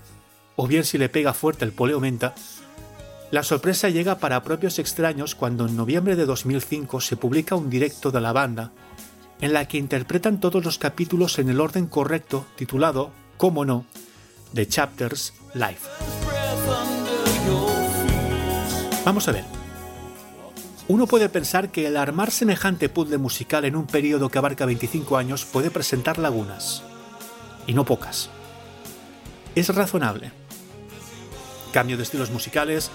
[0.57, 2.35] o bien si le pega fuerte el poleo menta,
[3.31, 8.11] la sorpresa llega para propios extraños cuando en noviembre de 2005 se publica un directo
[8.11, 8.73] de la banda
[9.41, 13.85] en la que interpretan todos los capítulos en el orden correcto, titulado, como no,
[14.55, 15.79] The Chapters Live.
[19.05, 19.45] Vamos a ver.
[20.89, 25.17] Uno puede pensar que el armar semejante puzzle musical en un periodo que abarca 25
[25.17, 26.83] años puede presentar lagunas.
[27.67, 28.31] Y no pocas.
[29.55, 30.33] Es razonable.
[31.73, 32.91] Cambio de estilos musicales,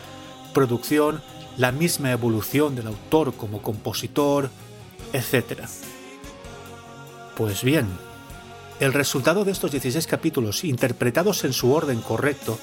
[0.54, 1.22] producción,
[1.58, 4.50] la misma evolución del autor como compositor,
[5.14, 5.68] etc.
[7.36, 7.88] Pues bien,
[8.80, 12.60] el resultado de estos 16 capítulos, interpretados en su orden correcto,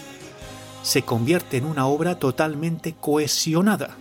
[0.83, 3.97] se convierte en una obra totalmente cohesionada.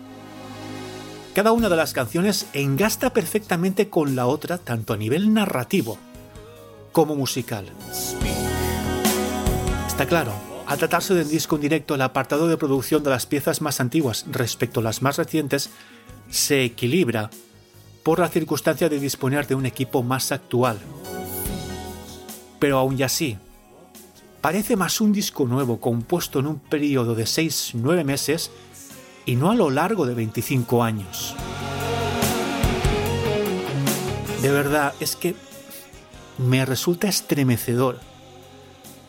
[1.33, 5.97] Cada una de las canciones engasta perfectamente con la otra, tanto a nivel narrativo
[6.91, 7.65] como musical.
[9.87, 10.33] Está claro,
[10.65, 14.25] al tratarse del disco en directo, el apartado de producción de las piezas más antiguas
[14.31, 15.71] respecto a las más recientes
[16.29, 17.31] se equilibra
[18.09, 20.79] por la circunstancia de disponer de un equipo más actual.
[22.57, 23.37] Pero aún y así,
[24.41, 28.49] parece más un disco nuevo compuesto en un periodo de 6-9 meses
[29.27, 31.35] y no a lo largo de 25 años.
[34.41, 35.35] De verdad, es que
[36.39, 37.99] me resulta estremecedor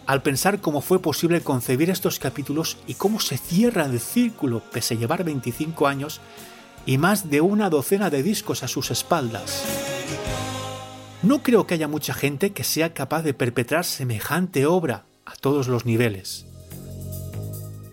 [0.05, 4.93] al pensar cómo fue posible concebir estos capítulos y cómo se cierra el círculo pese
[4.93, 6.21] a llevar 25 años
[6.87, 9.65] y más de una docena de discos a sus espaldas.
[11.23, 15.69] No creo que haya mucha gente que sea capaz de perpetrar semejante obra a todos
[15.69, 16.47] los niveles.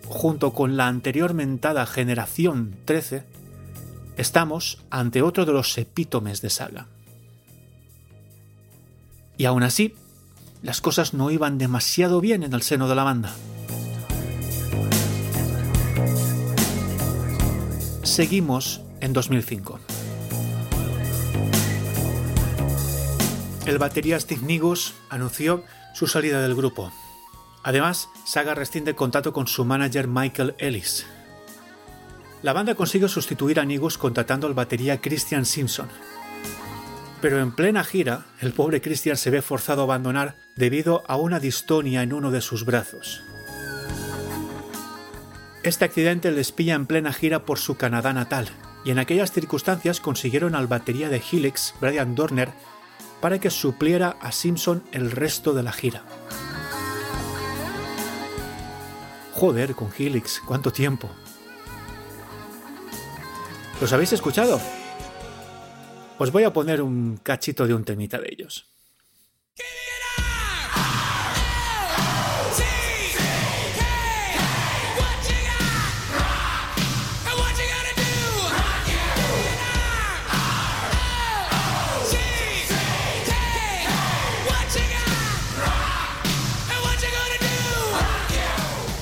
[0.06, 3.24] Junto con la anterior mentada generación 13,
[4.16, 6.86] estamos ante otro de los epítomes de saga.
[9.36, 9.94] Y aún así,
[10.62, 13.34] las cosas no iban demasiado bien en el seno de la banda.
[18.02, 19.80] Seguimos en 2005.
[23.66, 26.92] El batería Steve Nigus anunció su salida del grupo.
[27.62, 31.06] Además, Saga rescinde contacto con su manager Michael Ellis.
[32.42, 35.88] La banda consigue sustituir a Nigus contratando al batería Christian Simpson,
[37.20, 41.40] pero en plena gira, el pobre Christian se ve forzado a abandonar debido a una
[41.40, 43.22] distonia en uno de sus brazos.
[45.68, 48.48] Este accidente les pilla en plena gira por su Canadá natal,
[48.86, 52.54] y en aquellas circunstancias consiguieron al batería de Helix, Brian Dorner,
[53.20, 56.04] para que supliera a Simpson el resto de la gira.
[59.34, 61.10] Joder, con Helix, ¿cuánto tiempo?
[63.78, 64.58] ¿Los habéis escuchado?
[66.16, 68.72] Os voy a poner un cachito de un temita de ellos.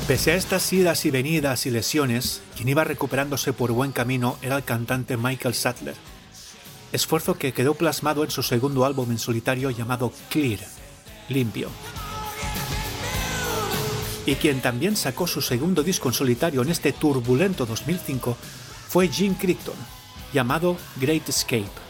[0.06, 4.56] Pese a estas idas y venidas y lesiones, quien iba recuperándose por buen camino era
[4.56, 5.96] el cantante Michael Sattler
[6.92, 10.60] esfuerzo que quedó plasmado en su segundo álbum en solitario llamado Clear,
[11.28, 11.68] limpio.
[14.24, 18.36] Y quien también sacó su segundo disco en solitario en este turbulento 2005
[18.88, 19.76] fue Jim Crichton,
[20.32, 21.85] llamado Great Escape.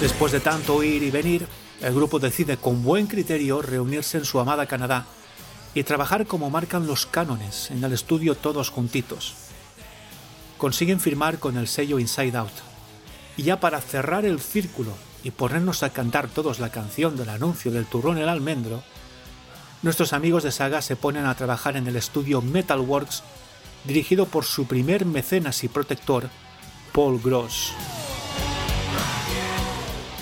[0.00, 1.48] Después de tanto ir y venir,
[1.80, 5.06] el grupo decide con buen criterio reunirse en su amada Canadá
[5.74, 9.34] y trabajar como marcan los cánones en el estudio todos juntitos.
[10.56, 12.52] Consiguen firmar con el sello Inside Out.
[13.36, 14.92] Y ya para cerrar el círculo
[15.24, 18.84] y ponernos a cantar todos la canción del anuncio del turrón el almendro,
[19.82, 23.24] nuestros amigos de Saga se ponen a trabajar en el estudio Metalworks,
[23.84, 26.30] dirigido por su primer mecenas y protector,
[26.92, 27.72] Paul Gross.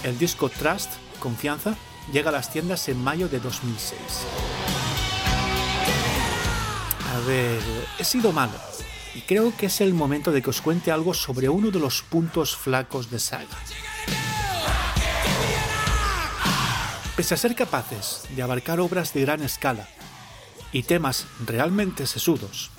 [0.07, 1.75] El disco Trust, Confianza,
[2.13, 3.99] llega a las tiendas en mayo de 2006.
[7.13, 7.61] A ver,
[7.99, 8.53] he sido malo.
[9.17, 12.03] Y creo que es el momento de que os cuente algo sobre uno de los
[12.03, 13.49] puntos flacos de Saga.
[17.17, 19.89] Pese a ser capaces de abarcar obras de gran escala
[20.71, 22.71] y temas realmente sesudos,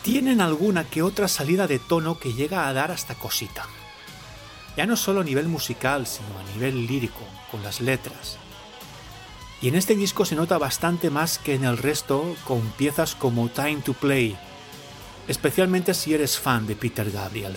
[0.00, 3.66] tienen alguna que otra salida de tono que llega a dar hasta cosita.
[4.76, 8.38] Ya no solo a nivel musical, sino a nivel lírico, con las letras.
[9.62, 13.48] Y en este disco se nota bastante más que en el resto con piezas como
[13.48, 14.36] Time to Play,
[15.28, 17.56] especialmente si eres fan de Peter Gabriel.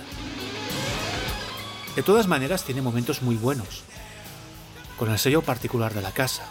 [1.96, 3.84] De todas maneras tiene momentos muy buenos,
[4.98, 6.46] con el sello particular de la casa.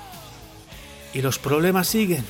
[1.15, 2.25] Y los problemas siguen.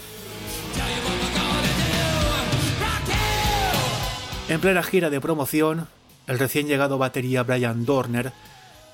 [4.49, 5.89] En plena gira de promoción,
[6.27, 8.33] el recién llegado batería Brian Dorner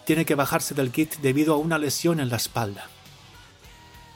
[0.05, 2.89] tiene que bajarse del kit debido a una lesión en la espalda.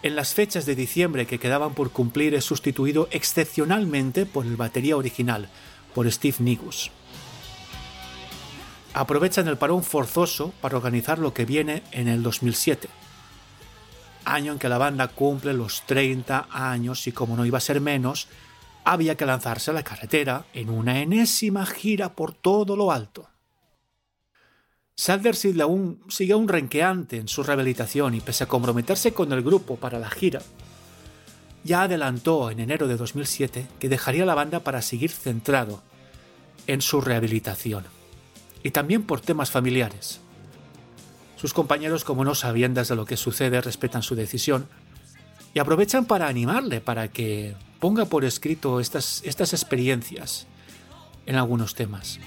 [0.03, 4.97] En las fechas de diciembre que quedaban por cumplir es sustituido excepcionalmente por el batería
[4.97, 5.49] original,
[5.95, 6.91] por Steve Nigus.
[8.95, 12.89] Aprovechan el parón forzoso para organizar lo que viene en el 2007,
[14.25, 17.81] año en que la banda cumple los 30 años y como no iba a ser
[17.81, 18.29] menos,
[18.87, 23.29] había que lanzarse a la carretera en una enésima gira por todo lo alto.
[24.95, 29.77] Sadler aún sigue aún renqueante en su rehabilitación y pese a comprometerse con el grupo
[29.77, 30.41] para la gira,
[31.65, 35.83] ya adelantó en enero de 2007 que dejaría la banda para seguir centrado
[36.69, 37.85] en su rehabilitación
[38.63, 40.21] y también por temas familiares.
[41.35, 44.69] Sus compañeros, como no sabiendas de lo que sucede, respetan su decisión
[45.55, 50.47] y aprovechan para animarle para que ponga por escrito estas, estas experiencias
[51.27, 52.19] en algunos temas.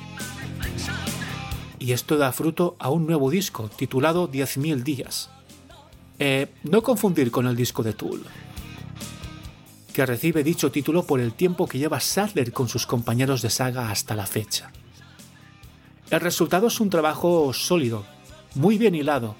[1.79, 5.29] Y esto da fruto a un nuevo disco titulado 10.000 días.
[6.19, 8.25] Eh, no confundir con el disco de Tool,
[9.93, 13.89] que recibe dicho título por el tiempo que lleva Sadler con sus compañeros de saga
[13.89, 14.71] hasta la fecha.
[16.09, 18.05] El resultado es un trabajo sólido,
[18.55, 19.35] muy bien hilado,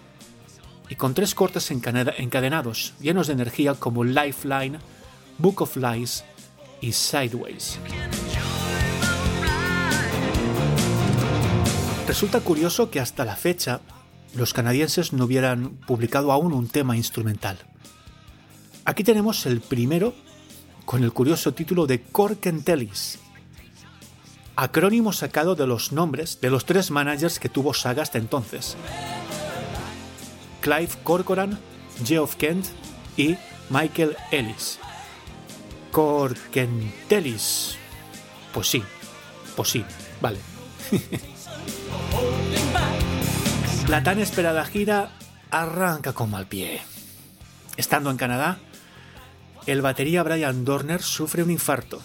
[0.88, 4.80] y con tres cortes encadenados, llenos de energía como Lifeline,
[5.40, 6.24] Book of Lies
[6.82, 7.80] y Sideways.
[12.08, 13.82] Resulta curioso que hasta la fecha
[14.36, 17.58] los canadienses no hubieran publicado aún un tema instrumental.
[18.84, 20.14] Aquí tenemos el primero
[20.86, 23.20] con el curioso título de Corkentelis,
[24.56, 28.76] acrónimo sacado de los nombres de los tres managers que tuvo Saga hasta entonces.
[30.62, 31.58] Clive Corcoran,
[32.04, 32.66] Geoff Kent
[33.16, 33.38] y
[33.70, 34.80] Michael Ellis.
[35.92, 37.78] Corkentelis.
[38.54, 38.84] Pues sí,
[39.56, 39.86] pues sí,
[40.22, 40.40] vale.
[43.88, 45.12] La tan esperada gira
[45.50, 46.82] arranca con mal pie.
[47.76, 48.60] Estando en Canadá,
[49.66, 52.02] el batería Brian Dorner sufre un infarto.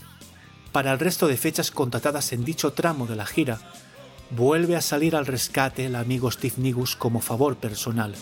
[0.73, 3.59] Para el resto de fechas contratadas en dicho tramo de la gira,
[4.31, 8.15] vuelve a salir al rescate el amigo Steve Nigus como favor personal.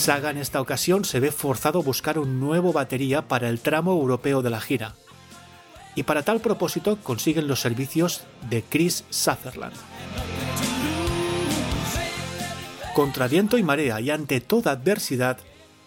[0.00, 3.92] Saga en esta ocasión se ve forzado a buscar un nuevo batería para el tramo
[3.92, 4.94] europeo de la gira,
[5.94, 9.76] y para tal propósito consiguen los servicios de Chris Sutherland.
[12.94, 15.36] Contra viento y marea y ante toda adversidad,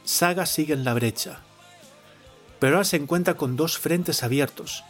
[0.04, 1.40] Saga sigue en la brecha.
[2.60, 4.84] Pero ahora se encuentra con dos frentes abiertos.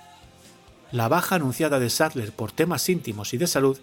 [0.91, 3.79] La baja anunciada de Sadler por temas íntimos y de salud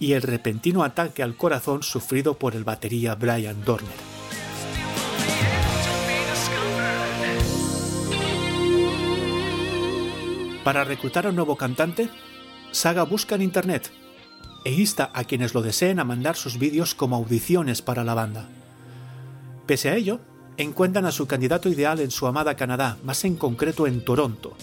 [0.00, 4.15] y el repentino ataque al corazón sufrido por el batería Brian Dorner.
[10.66, 12.08] Para reclutar a un nuevo cantante,
[12.72, 13.92] Saga busca en Internet
[14.64, 18.48] e insta a quienes lo deseen a mandar sus vídeos como audiciones para la banda.
[19.66, 20.18] Pese a ello,
[20.56, 24.56] encuentran a su candidato ideal en su amada Canadá, más en concreto en Toronto,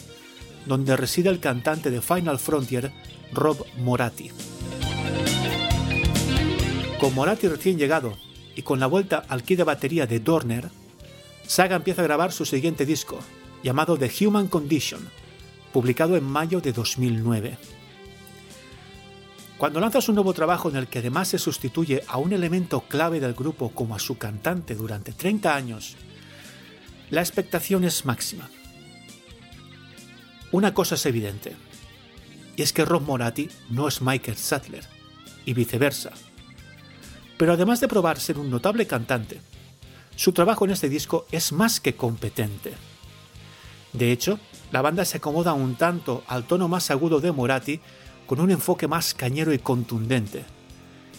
[0.66, 2.92] donde reside el cantante de Final Frontier,
[3.32, 4.30] Rob Moratti.
[7.00, 8.18] Con Moratti recién llegado
[8.58, 10.70] y con la vuelta al kit de batería de Dorner,
[11.48, 13.20] Saga empieza a grabar su siguiente disco,
[13.64, 15.08] llamado The Human Condition,
[15.74, 17.58] publicado en mayo de 2009.
[19.58, 23.20] Cuando lanzas un nuevo trabajo en el que además se sustituye a un elemento clave
[23.20, 25.96] del grupo como a su cantante durante 30 años,
[27.10, 28.50] la expectación es máxima.
[30.52, 31.56] Una cosa es evidente,
[32.56, 34.86] y es que Rob Moratti no es Michael Sattler,
[35.46, 36.12] y viceversa.
[37.38, 39.42] Pero además de probar ser un notable cantante,
[40.16, 42.74] su trabajo en este disco es más que competente.
[43.94, 44.40] De hecho,
[44.74, 47.80] la banda se acomoda un tanto al tono más agudo de Moratti
[48.26, 50.46] con un enfoque más cañero y contundente,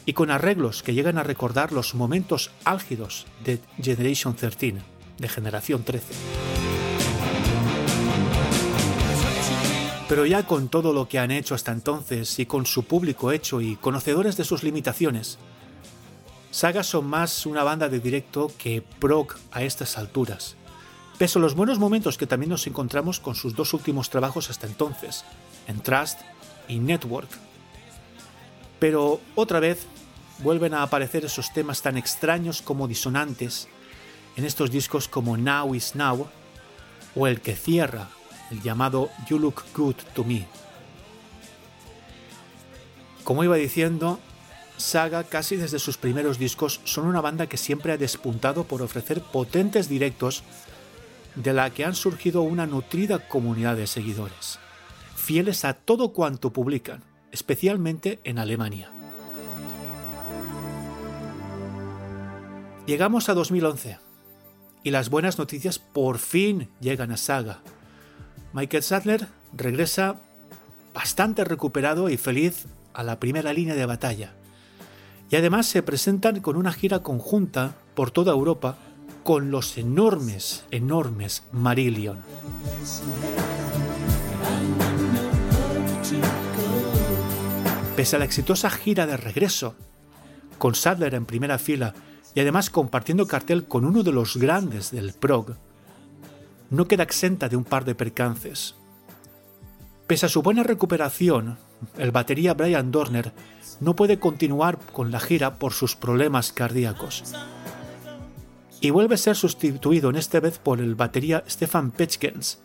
[0.05, 4.75] y con arreglos que llegan a recordar los momentos álgidos de Generation 13,
[5.19, 6.15] de Generación 13.
[10.09, 13.61] Pero ya con todo lo que han hecho hasta entonces y con su público hecho
[13.61, 15.39] y conocedores de sus limitaciones,
[16.51, 20.57] Saga son más una banda de directo que prog a estas alturas
[21.19, 24.67] pese a los buenos momentos que también nos encontramos con sus dos últimos trabajos hasta
[24.67, 25.25] entonces,
[25.67, 26.21] en Trust
[26.69, 27.29] y Network.
[28.79, 29.87] Pero otra vez
[30.39, 33.69] vuelven a aparecer esos temas tan extraños como disonantes
[34.37, 36.29] en estos discos como Now is Now
[37.15, 38.09] o el que cierra,
[38.51, 40.47] el llamado You Look Good to Me.
[43.23, 44.19] Como iba diciendo,
[44.77, 49.23] Saga casi desde sus primeros discos son una banda que siempre ha despuntado por ofrecer
[49.23, 50.43] potentes directos
[51.35, 54.59] de la que han surgido una nutrida comunidad de seguidores,
[55.17, 58.91] fieles a todo cuanto publican, especialmente en Alemania.
[62.87, 63.99] Llegamos a 2011
[64.83, 67.61] y las buenas noticias por fin llegan a Saga.
[68.53, 70.21] Michael Sadler regresa
[70.93, 74.35] bastante recuperado y feliz a la primera línea de batalla.
[75.31, 78.77] Y además se presentan con una gira conjunta por toda Europa
[79.25, 82.19] con los enormes, enormes Marillion.
[87.97, 89.77] Pese a la exitosa gira de regreso,
[90.59, 91.95] con Sadler en primera fila
[92.35, 95.57] y además compartiendo cartel con uno de los grandes del prog,
[96.69, 98.75] no queda exenta de un par de percances.
[100.07, 101.57] Pese a su buena recuperación,
[101.97, 103.33] el batería Brian Dorner
[103.81, 107.25] no puede continuar con la gira por sus problemas cardíacos.
[108.85, 112.59] Y vuelve a ser sustituido en esta vez por el batería Stefan Petchkens,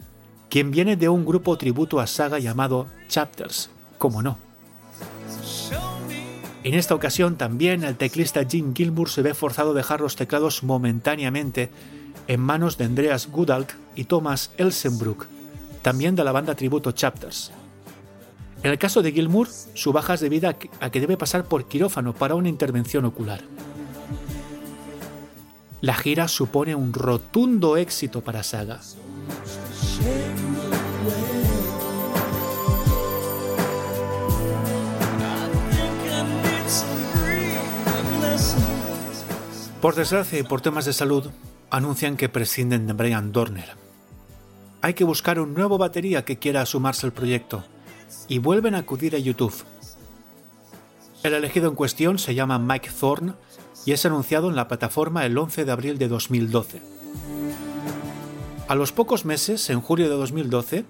[0.49, 4.37] quien viene de un grupo tributo a Saga llamado Chapters, como no.
[6.65, 10.61] En esta ocasión también el teclista Jim Gilmour se ve forzado a dejar los teclados
[10.61, 11.71] momentáneamente
[12.27, 15.25] en manos de Andreas Goodalk y Thomas Elsenbrook,
[15.83, 17.53] también de la banda tributo Chapters.
[18.61, 22.13] En el caso de Gilmour, su baja es debida a que debe pasar por quirófano
[22.13, 23.39] para una intervención ocular.
[25.81, 28.81] La gira supone un rotundo éxito para Saga.
[39.81, 41.29] Por desgracia y por temas de salud,
[41.69, 43.69] anuncian que prescinden de Brian Dorner.
[44.81, 47.63] Hay que buscar un nuevo batería que quiera sumarse al proyecto,
[48.27, 49.53] y vuelven a acudir a YouTube.
[51.23, 53.33] El elegido en cuestión se llama Mike Thorne
[53.85, 56.81] y es anunciado en la plataforma el 11 de abril de 2012.
[58.67, 60.85] A los pocos meses, en julio de 2012,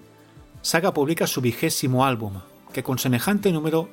[0.62, 2.34] Saga publica su vigésimo álbum,
[2.72, 3.88] que con semejante número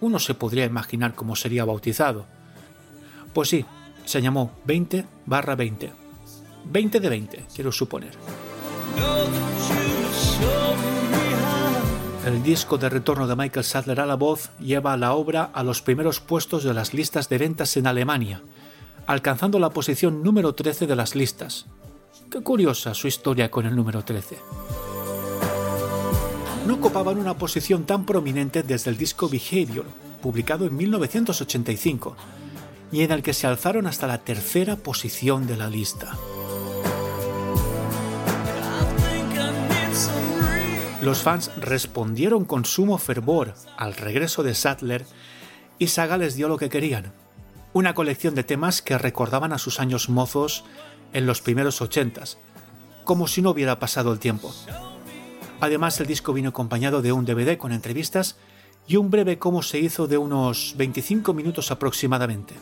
[0.00, 2.26] uno se podría imaginar cómo sería bautizado.
[3.32, 3.64] Pues sí,
[4.04, 5.92] se llamó 20 barra 20.
[6.64, 8.12] 20 de 20, quiero suponer.
[12.26, 15.82] El disco de retorno de Michael Sadler a la voz lleva la obra a los
[15.82, 18.42] primeros puestos de las listas de ventas en Alemania,
[19.06, 21.66] alcanzando la posición número 13 de las listas.
[22.30, 24.36] Qué curiosa su historia con el número 13.
[26.66, 29.86] No ocupaban una posición tan prominente desde el disco Behavior,
[30.20, 32.16] publicado en 1985,
[32.92, 36.14] y en el que se alzaron hasta la tercera posición de la lista.
[41.02, 45.06] Los fans respondieron con sumo fervor al regreso de Sattler
[45.78, 47.12] y Saga les dio lo que querían,
[47.72, 50.64] una colección de temas que recordaban a sus años mozos
[51.12, 52.38] en los primeros ochentas,
[53.04, 54.52] como si no hubiera pasado el tiempo.
[55.60, 58.36] Además, el disco vino acompañado de un DVD con entrevistas
[58.86, 62.54] y un breve cómo se hizo de unos 25 minutos aproximadamente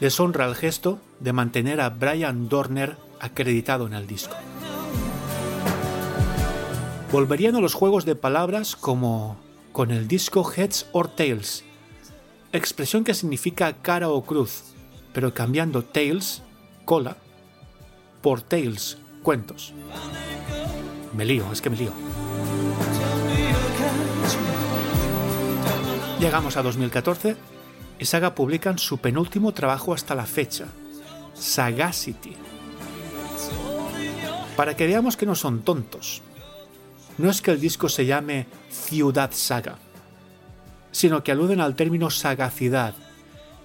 [0.00, 4.36] les honra el gesto de mantener a Brian Dorner acreditado en el disco.
[7.14, 9.36] Volverían a los juegos de palabras como
[9.70, 11.62] con el disco Heads or Tails,
[12.52, 14.74] expresión que significa cara o cruz,
[15.12, 16.42] pero cambiando Tails,
[16.84, 17.16] cola,
[18.20, 19.72] por Tales, cuentos.
[21.16, 21.92] Me lío, es que me lío.
[26.18, 27.36] Llegamos a 2014
[28.00, 30.66] y Saga publican su penúltimo trabajo hasta la fecha,
[31.34, 32.34] Sagacity.
[34.56, 36.20] Para que veamos que no son tontos.
[37.16, 39.78] No es que el disco se llame Ciudad Saga,
[40.90, 42.94] sino que aluden al término sagacidad,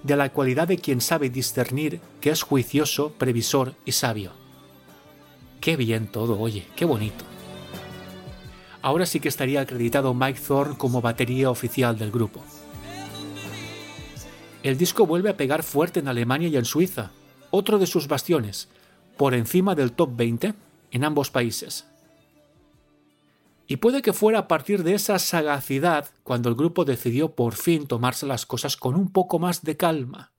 [0.02, 4.32] de la cualidad de quien sabe discernir que es juicioso, previsor y sabio.
[5.60, 7.24] Qué bien todo, oye, qué bonito.
[8.82, 12.42] Ahora sí que estaría acreditado Mike Thorne como batería oficial del grupo.
[14.62, 17.10] El disco vuelve a pegar fuerte en Alemania y en Suiza,
[17.50, 18.68] otro de sus bastiones,
[19.16, 20.54] por encima del top 20
[20.92, 21.86] en ambos países.
[23.70, 27.86] Y puede que fuera a partir de esa sagacidad cuando el grupo decidió por fin
[27.86, 30.32] tomarse las cosas con un poco más de calma.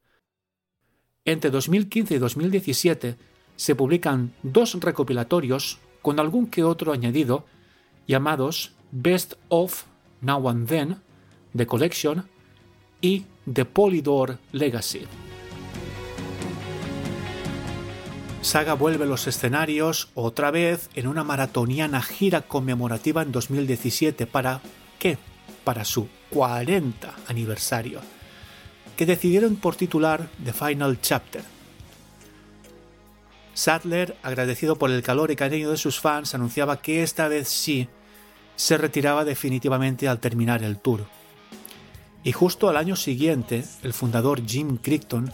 [1.24, 3.16] Entre 2015 y 2017
[3.56, 7.46] se publican dos recopilatorios con algún que otro añadido
[8.06, 9.86] llamados Best of
[10.20, 10.98] Now and Then,
[11.56, 12.28] The Collection
[13.00, 15.08] y The Polydor Legacy.
[18.42, 24.62] Saga vuelve a los escenarios otra vez en una maratoniana gira conmemorativa en 2017 para
[24.98, 25.20] ¿qué?
[25.64, 28.02] Para su 40 aniversario,
[28.98, 31.44] que decidieron por titular The Final Chapter.
[33.54, 37.89] Sadler, agradecido por el calor y cariño de sus fans, anunciaba que esta vez sí
[38.56, 41.06] se retiraba definitivamente al terminar el tour.
[42.24, 45.32] Y justo al año siguiente, el fundador Jim Crichton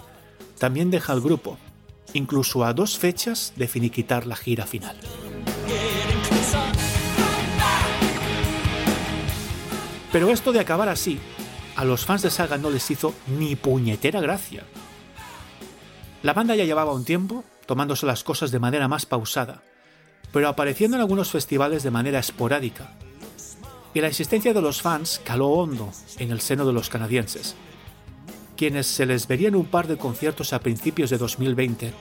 [0.59, 1.57] también deja el grupo,
[2.17, 4.97] incluso a dos fechas de finiquitar la gira final.
[10.11, 11.19] Pero esto de acabar así,
[11.75, 14.63] a los fans de Saga no les hizo ni puñetera gracia.
[16.23, 19.61] La banda ya llevaba un tiempo tomándose las cosas de manera más pausada,
[20.31, 22.97] pero apareciendo en algunos festivales de manera esporádica,
[23.93, 27.55] y la existencia de los fans caló hondo en el seno de los canadienses.
[28.55, 31.93] quienes se les verían un par de conciertos a principios de 2020,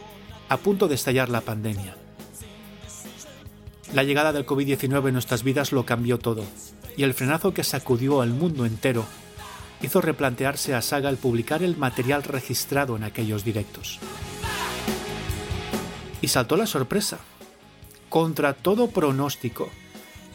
[0.48, 1.96] a punto de estallar la pandemia.
[3.92, 6.44] La llegada del COVID-19 en nuestras vidas lo cambió todo,
[6.96, 9.04] y el frenazo que sacudió al mundo entero
[9.82, 13.98] hizo replantearse a Saga el publicar el material registrado en aquellos directos.
[16.20, 17.18] Y saltó la sorpresa.
[18.08, 19.68] Contra todo pronóstico,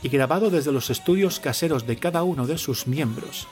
[0.03, 3.47] y grabado desde los estudios caseros de cada uno de sus miembros,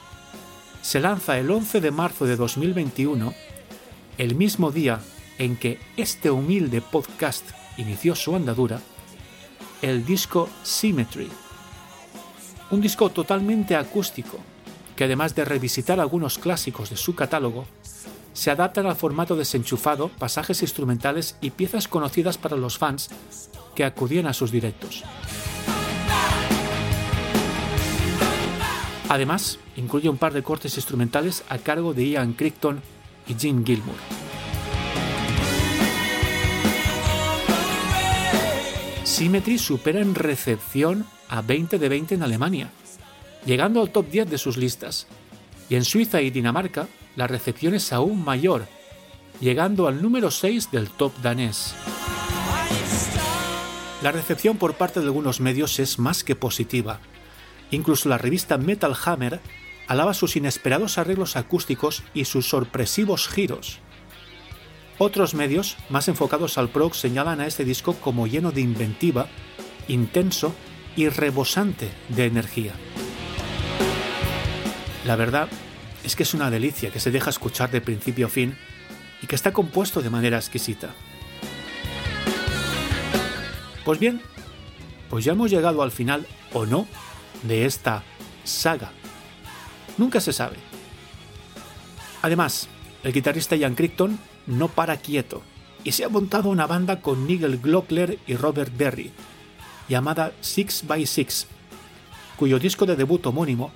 [0.82, 3.34] se lanza el 11 de marzo de 2021,
[4.18, 5.00] el mismo día
[5.40, 8.78] en que este humilde podcast inició su andadura,
[9.80, 11.30] el disco Symmetry.
[12.70, 14.36] Un disco totalmente acústico,
[14.94, 17.64] que además de revisitar algunos clásicos de su catálogo,
[18.34, 23.08] se adaptan al formato desenchufado, pasajes instrumentales y piezas conocidas para los fans
[23.74, 25.04] que acudían a sus directos.
[29.08, 32.82] Además, incluye un par de cortes instrumentales a cargo de Ian Crichton
[33.26, 34.29] y Jim Gilmour.
[39.10, 42.70] Symmetry supera en recepción a 20 de 20 en Alemania,
[43.44, 45.08] llegando al top 10 de sus listas.
[45.68, 46.86] Y en Suiza y Dinamarca,
[47.16, 48.68] la recepción es aún mayor,
[49.40, 51.74] llegando al número 6 del top danés.
[54.00, 57.00] La recepción por parte de algunos medios es más que positiva.
[57.72, 59.40] Incluso la revista Metal Hammer
[59.88, 63.80] alaba sus inesperados arreglos acústicos y sus sorpresivos giros.
[65.02, 69.28] Otros medios, más enfocados al prog, señalan a este disco como lleno de inventiva,
[69.88, 70.54] intenso
[70.94, 72.74] y rebosante de energía.
[75.06, 75.48] La verdad
[76.04, 78.58] es que es una delicia que se deja escuchar de principio a fin
[79.22, 80.90] y que está compuesto de manera exquisita.
[83.86, 84.20] Pues bien,
[85.08, 86.86] pues ya hemos llegado al final, o no,
[87.44, 88.02] de esta
[88.44, 88.92] saga.
[89.96, 90.58] Nunca se sabe.
[92.20, 92.68] Además,
[93.02, 94.18] el guitarrista Ian Crichton
[94.50, 95.42] no para quieto
[95.84, 99.12] y se ha montado una banda con Nigel Glockler y Robert Berry,
[99.88, 101.46] llamada Six by Six,
[102.36, 103.70] cuyo disco de debut homónimo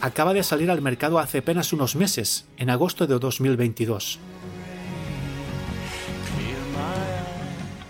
[0.00, 4.18] acaba de salir al mercado hace apenas unos meses, en agosto de 2022.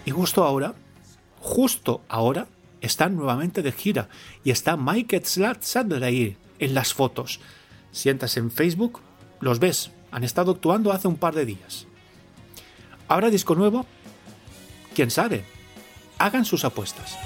[0.04, 0.74] Y justo ahora,
[1.40, 2.48] justo ahora,
[2.80, 4.08] están nuevamente de gira
[4.42, 7.40] y está Mike Sadler ahí en las fotos.
[7.92, 9.00] Sientas en Facebook,
[9.40, 11.86] los ves, han estado actuando hace un par de días.
[13.12, 13.84] ¿Habrá disco nuevo?
[14.94, 15.44] ¿Quién sabe?
[16.16, 17.18] Hagan sus apuestas.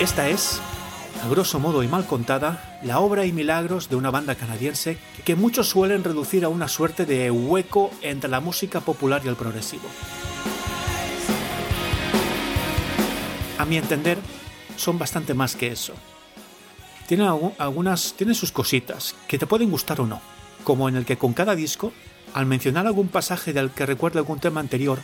[0.00, 0.62] Esta es,
[1.22, 4.96] a grosso modo y mal contada, la obra y milagros de una banda canadiense
[5.26, 9.36] que muchos suelen reducir a una suerte de hueco entre la música popular y el
[9.36, 9.84] progresivo.
[13.58, 14.18] A mi entender,
[14.76, 15.94] son bastante más que eso.
[17.06, 17.26] Tienen
[17.58, 20.20] algunas, tienen sus cositas que te pueden gustar o no,
[20.64, 21.92] como en el que con cada disco,
[22.34, 25.00] al mencionar algún pasaje del que recuerda algún tema anterior,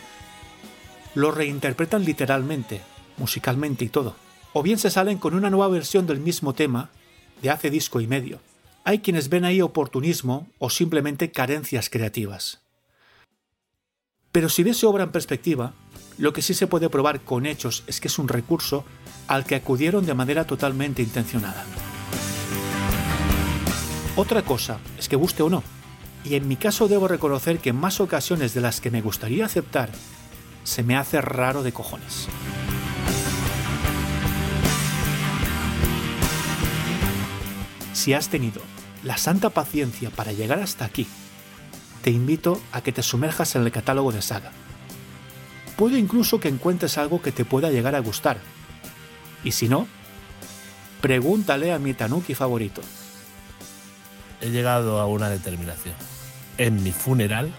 [1.15, 2.81] lo reinterpretan literalmente,
[3.17, 4.15] musicalmente y todo
[4.57, 6.89] o bien se salen con una nueva versión del mismo tema
[7.41, 8.39] de hace disco y medio.
[8.85, 12.61] Hay quienes ven ahí oportunismo o simplemente carencias creativas.
[14.31, 15.73] Pero si ves su obra en perspectiva,
[16.17, 18.85] lo que sí se puede probar con hechos es que es un recurso
[19.27, 21.65] al que acudieron de manera totalmente intencionada.
[24.15, 25.63] Otra cosa es que guste o no,
[26.23, 29.45] y en mi caso debo reconocer que en más ocasiones de las que me gustaría
[29.45, 29.89] aceptar,
[30.63, 32.27] se me hace raro de cojones.
[37.93, 38.61] Si has tenido
[39.03, 41.07] la santa paciencia para llegar hasta aquí,
[42.01, 44.51] te invito a que te sumerjas en el catálogo de Saga.
[45.75, 48.37] Puede incluso que encuentres algo que te pueda llegar a gustar.
[49.43, 49.87] Y si no,
[51.01, 52.81] pregúntale a mi Tanuki favorito.
[54.41, 55.95] He llegado a una determinación.
[56.57, 57.53] En mi funeral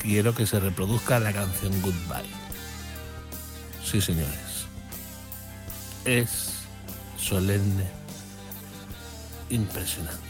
[0.00, 2.30] quiero que se reproduzca la canción Goodbye.
[3.84, 4.66] Sí, señores.
[6.04, 6.52] Es
[7.16, 8.00] solemne
[9.50, 10.20] impresionante.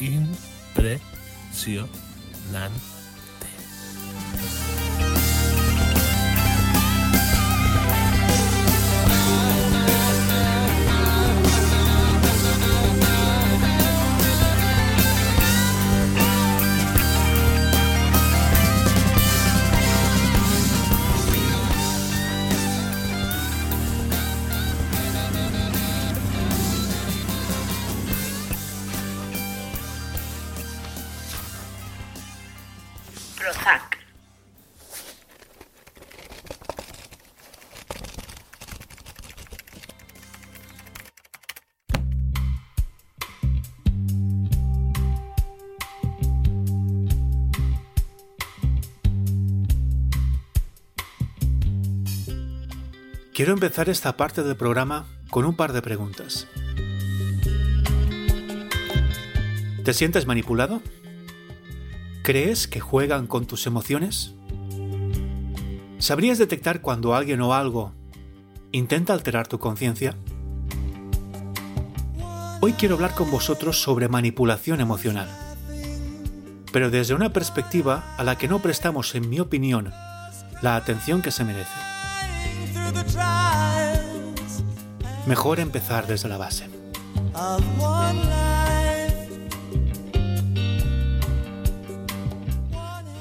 [0.00, 2.93] Impresionante.
[53.44, 56.48] Quiero empezar esta parte del programa con un par de preguntas.
[59.84, 60.80] ¿Te sientes manipulado?
[62.22, 64.32] ¿Crees que juegan con tus emociones?
[65.98, 67.92] ¿Sabrías detectar cuando alguien o algo
[68.72, 70.16] intenta alterar tu conciencia?
[72.62, 75.28] Hoy quiero hablar con vosotros sobre manipulación emocional,
[76.72, 79.92] pero desde una perspectiva a la que no prestamos, en mi opinión,
[80.62, 81.93] la atención que se merece.
[85.26, 86.68] Mejor empezar desde la base.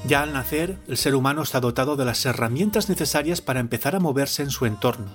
[0.05, 3.99] Ya al nacer, el ser humano está dotado de las herramientas necesarias para empezar a
[3.99, 5.07] moverse en su entorno,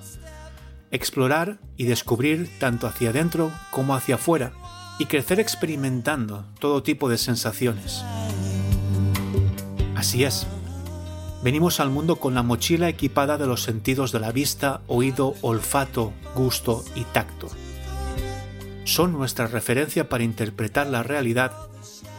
[0.90, 4.52] explorar y descubrir tanto hacia adentro como hacia afuera,
[4.98, 8.02] y crecer experimentando todo tipo de sensaciones.
[9.94, 10.46] Así es.
[11.40, 16.12] Venimos al mundo con la mochila equipada de los sentidos de la vista, oído, olfato,
[16.34, 17.48] gusto y tacto.
[18.82, 21.52] Son nuestra referencia para interpretar la realidad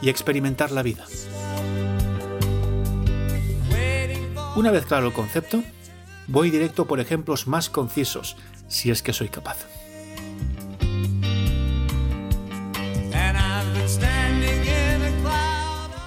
[0.01, 1.05] y experimentar la vida.
[4.55, 5.63] Una vez claro el concepto,
[6.28, 8.38] voy directo por ejemplos más concisos,
[8.70, 9.57] si es que soy capaz.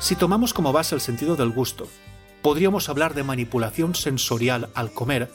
[0.01, 1.89] Si tomamos como base el sentido del gusto,
[2.43, 5.31] podríamos hablar de manipulación sensorial al comer,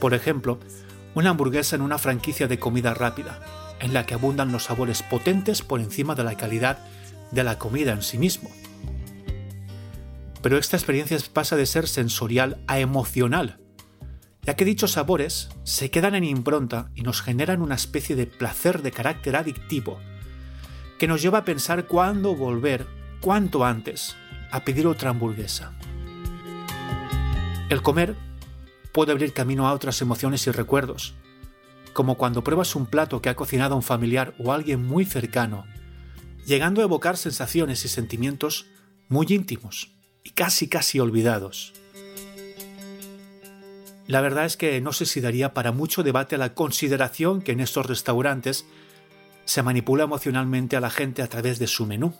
[0.00, 0.58] por ejemplo,
[1.14, 3.40] una hamburguesa en una franquicia de comida rápida,
[3.80, 6.78] en la que abundan los sabores potentes por encima de la calidad
[7.32, 8.50] de la comida en sí mismo
[10.42, 13.60] pero esta experiencia pasa de ser sensorial a emocional,
[14.42, 18.82] ya que dichos sabores se quedan en impronta y nos generan una especie de placer
[18.82, 19.98] de carácter adictivo,
[20.98, 22.86] que nos lleva a pensar cuándo volver,
[23.20, 24.16] cuanto antes,
[24.50, 25.72] a pedir otra hamburguesa.
[27.70, 28.16] El comer
[28.90, 31.14] puede abrir camino a otras emociones y recuerdos,
[31.92, 35.66] como cuando pruebas un plato que ha cocinado un familiar o alguien muy cercano,
[36.44, 38.66] llegando a evocar sensaciones y sentimientos
[39.08, 39.92] muy íntimos
[40.24, 41.72] y casi casi olvidados.
[44.08, 47.60] La verdad es que no sé si daría para mucho debate la consideración que en
[47.60, 48.66] estos restaurantes
[49.44, 52.14] se manipula emocionalmente a la gente a través de su menú.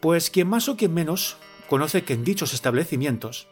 [0.00, 1.36] Pues quien más o quien menos
[1.68, 3.46] conoce que en dichos establecimientos,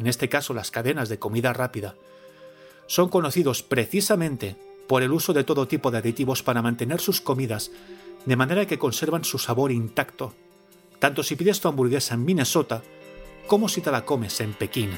[0.00, 1.94] en este caso las cadenas de comida rápida,
[2.86, 4.56] son conocidos precisamente
[4.88, 7.70] por el uso de todo tipo de aditivos para mantener sus comidas
[8.24, 10.34] de manera que conservan su sabor intacto
[10.98, 12.82] tanto si pides tu hamburguesa en Minnesota
[13.46, 14.90] como si te la comes en Pekín.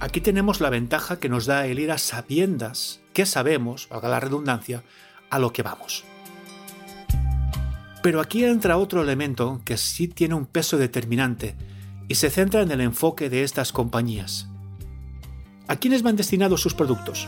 [0.00, 4.20] Aquí tenemos la ventaja que nos da el ir a sabiendas que sabemos, valga la
[4.20, 4.82] redundancia,
[5.30, 6.04] a lo que vamos.
[8.06, 11.56] Pero aquí entra otro elemento que sí tiene un peso determinante
[12.06, 14.46] y se centra en el enfoque de estas compañías.
[15.66, 17.26] ¿A quiénes van destinados sus productos?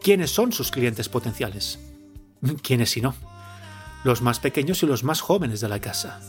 [0.00, 1.80] ¿Quiénes son sus clientes potenciales?
[2.62, 3.16] ¿Quiénes si no?
[4.04, 6.20] Los más pequeños y los más jóvenes de la casa.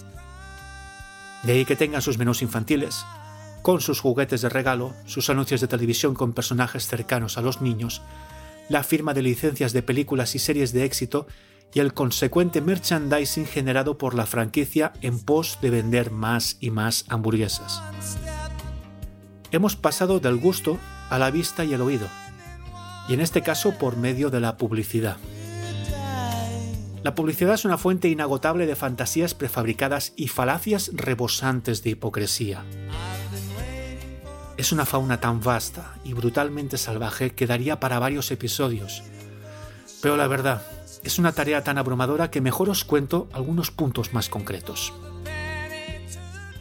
[1.43, 3.05] De ahí que tengan sus menús infantiles,
[3.61, 8.01] con sus juguetes de regalo, sus anuncios de televisión con personajes cercanos a los niños,
[8.69, 11.27] la firma de licencias de películas y series de éxito
[11.73, 17.05] y el consecuente merchandising generado por la franquicia en pos de vender más y más
[17.09, 17.81] hamburguesas.
[19.51, 20.77] Hemos pasado del gusto
[21.09, 22.07] a la vista y el oído,
[23.07, 25.17] y en este caso por medio de la publicidad.
[27.03, 32.63] La publicidad es una fuente inagotable de fantasías prefabricadas y falacias rebosantes de hipocresía.
[34.55, 39.03] Es una fauna tan vasta y brutalmente salvaje que daría para varios episodios.
[40.01, 40.61] Pero la verdad,
[41.03, 44.93] es una tarea tan abrumadora que mejor os cuento algunos puntos más concretos.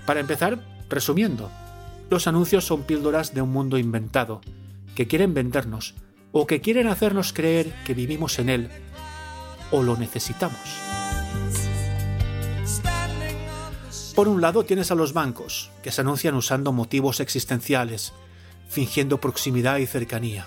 [0.07, 1.51] Para empezar, resumiendo,
[2.11, 4.41] los anuncios son píldoras de un mundo inventado,
[4.95, 5.95] que quieren vendernos
[6.33, 8.71] o que quieren hacernos creer que vivimos en él
[9.71, 10.61] o lo necesitamos.
[14.15, 18.13] Por un lado tienes a los bancos, que se anuncian usando motivos existenciales,
[18.69, 20.47] fingiendo proximidad y cercanía,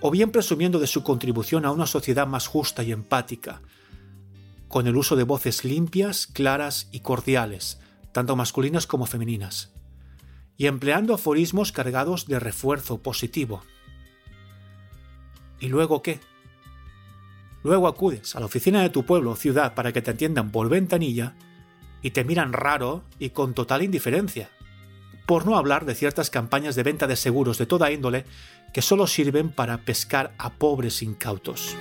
[0.00, 3.60] o bien presumiendo de su contribución a una sociedad más justa y empática,
[4.68, 7.80] con el uso de voces limpias, claras y cordiales,
[8.12, 9.72] tanto masculinas como femeninas,
[10.56, 13.62] y empleando aforismos cargados de refuerzo positivo.
[15.58, 16.20] ¿Y luego qué?
[17.62, 20.68] Luego acudes a la oficina de tu pueblo o ciudad para que te atiendan por
[20.68, 21.34] ventanilla
[22.02, 24.50] y te miran raro y con total indiferencia.
[25.26, 28.24] Por no hablar de ciertas campañas de venta de seguros de toda índole
[28.72, 31.76] que solo sirven para pescar a pobres incautos.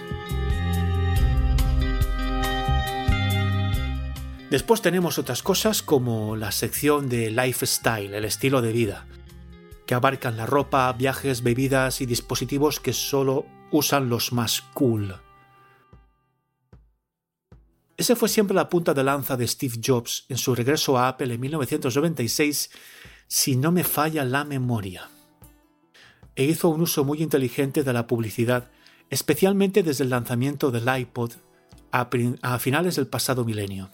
[4.50, 9.06] Después tenemos otras cosas como la sección de lifestyle, el estilo de vida,
[9.86, 15.16] que abarcan la ropa, viajes, bebidas y dispositivos que solo usan los más cool.
[17.96, 21.34] Ese fue siempre la punta de lanza de Steve Jobs en su regreso a Apple
[21.34, 22.72] en 1996,
[23.28, 25.10] si no me falla la memoria.
[26.40, 28.72] E hizo un uso muy inteligente de la publicidad,
[29.10, 31.34] especialmente desde el lanzamiento del iPod
[31.92, 33.90] a, finales del pasado milenio.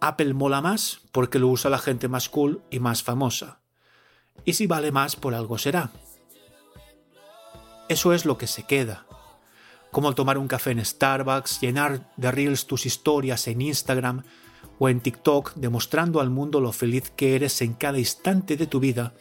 [0.00, 3.60] Apple mola más porque lo usa la gente más cool y más famosa.
[4.44, 5.92] Y si vale más por algo será.
[7.88, 9.06] Eso es lo que se queda
[9.92, 14.24] como tomar un café en Starbucks, llenar de reels tus historias en Instagram
[14.80, 18.80] o en TikTok demostrando al mundo lo feliz que eres en cada instante de tu
[18.80, 19.14] vida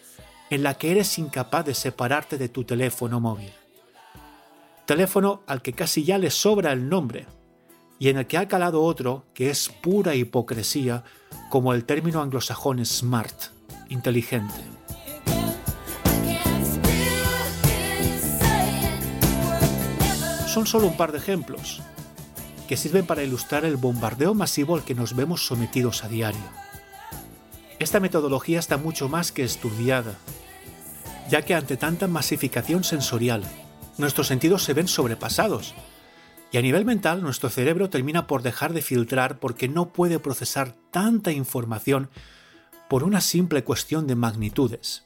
[0.50, 3.52] en la que eres incapaz de separarte de tu teléfono móvil.
[4.86, 7.26] Teléfono al que casi ya le sobra el nombre
[7.98, 11.04] y en el que ha calado otro que es pura hipocresía
[11.50, 13.36] como el término anglosajón smart,
[13.90, 14.76] inteligente.
[20.56, 21.82] son solo un par de ejemplos,
[22.70, 26.65] que sirven para ilustrar el bombardeo masivo al que nos vemos sometidos a diario.
[27.78, 30.16] Esta metodología está mucho más que estudiada,
[31.30, 33.44] ya que ante tanta masificación sensorial,
[33.98, 35.76] nuestros sentidos se ven sobrepasados,
[36.52, 40.74] y a nivel mental nuestro cerebro termina por dejar de filtrar porque no puede procesar
[40.92, 42.10] tanta información
[42.88, 45.06] por una simple cuestión de magnitudes,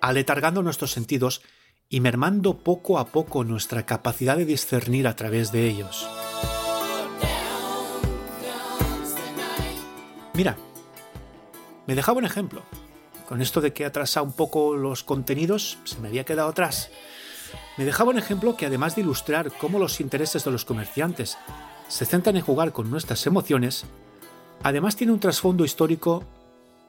[0.00, 1.42] aletargando nuestros sentidos
[1.88, 6.08] y mermando poco a poco nuestra capacidad de discernir a través de ellos.
[10.34, 10.56] Mira,
[11.86, 12.62] me dejaba un ejemplo.
[13.28, 16.90] Con esto de que atrasado un poco los contenidos, se me había quedado atrás.
[17.76, 21.38] Me dejaba un ejemplo que además de ilustrar cómo los intereses de los comerciantes
[21.88, 23.84] se centran en jugar con nuestras emociones,
[24.62, 26.24] además tiene un trasfondo histórico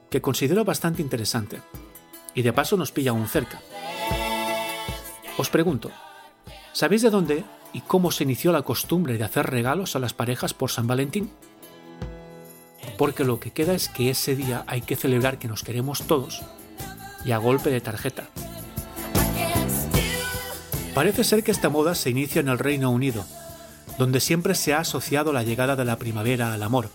[0.09, 1.61] que considero bastante interesante.
[2.33, 3.61] Y de paso nos pilla aún cerca.
[5.37, 5.91] Os pregunto,
[6.73, 7.43] ¿sabéis de dónde
[7.73, 11.31] y cómo se inició la costumbre de hacer regalos a las parejas por San Valentín?
[12.97, 16.43] Porque lo que queda es que ese día hay que celebrar que nos queremos todos
[17.25, 18.29] y a golpe de tarjeta.
[20.93, 23.25] Parece ser que esta moda se inicia en el Reino Unido,
[23.97, 26.89] donde siempre se ha asociado la llegada de la primavera al amor.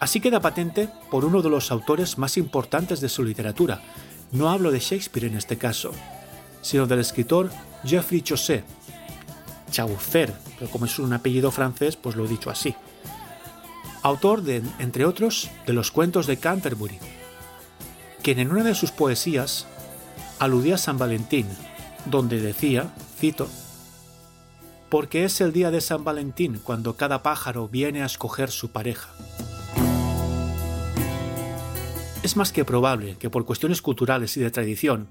[0.00, 3.80] Así queda patente por uno de los autores más importantes de su literatura.
[4.32, 5.92] No hablo de Shakespeare en este caso,
[6.62, 7.50] sino del escritor
[7.84, 8.64] Geoffrey Chaucer.
[9.70, 12.74] Chaucer, pero como es un apellido francés, pues lo he dicho así.
[14.04, 16.98] Autor de, entre otros, de los cuentos de Canterbury,
[18.22, 19.66] quien en una de sus poesías
[20.38, 21.48] aludía a San Valentín,
[22.04, 23.48] donde decía, cito,
[24.90, 29.08] porque es el día de San Valentín cuando cada pájaro viene a escoger su pareja.
[32.22, 35.08] Es más que probable que por cuestiones culturales y de tradición,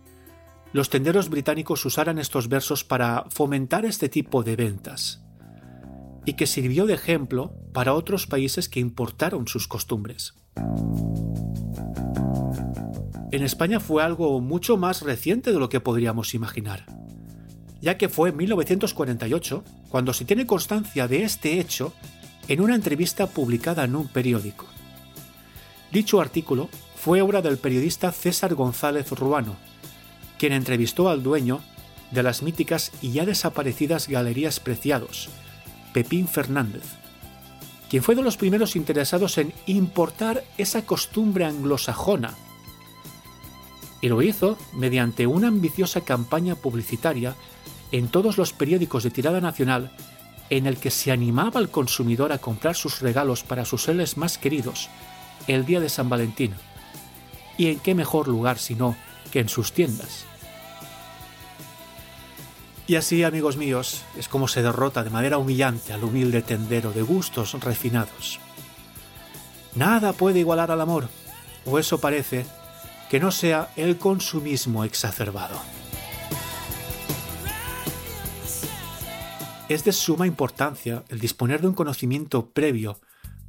[0.72, 5.24] los tenderos británicos usaran estos versos para fomentar este tipo de ventas,
[6.26, 10.34] y que sirvió de ejemplo para otros países que importaron sus costumbres.
[13.32, 16.86] En España fue algo mucho más reciente de lo que podríamos imaginar,
[17.82, 21.94] ya que fue en 1948 cuando se tiene constancia de este hecho
[22.48, 24.68] en una entrevista publicada en un periódico.
[25.92, 29.56] Dicho artículo fue obra del periodista César González Ruano,
[30.38, 31.62] quien entrevistó al dueño
[32.12, 35.30] de las míticas y ya desaparecidas Galerías Preciados,
[35.94, 36.84] Pepín Fernández,
[37.90, 42.34] quien fue de los primeros interesados en importar esa costumbre anglosajona.
[44.02, 47.36] Y lo hizo mediante una ambiciosa campaña publicitaria
[47.92, 49.92] en todos los periódicos de tirada nacional
[50.50, 54.38] en el que se animaba al consumidor a comprar sus regalos para sus seres más
[54.38, 54.90] queridos
[55.48, 56.54] el día de San Valentín.
[57.58, 58.96] ¿Y en qué mejor lugar sino
[59.32, 60.26] que en sus tiendas?
[62.86, 67.02] Y así, amigos míos, es como se derrota de manera humillante al humilde tendero de
[67.02, 68.40] gustos refinados.
[69.74, 71.08] Nada puede igualar al amor,
[71.66, 72.46] o eso parece,
[73.10, 75.60] que no sea el consumismo exacerbado.
[79.70, 83.00] Es de suma importancia el disponer de un conocimiento previo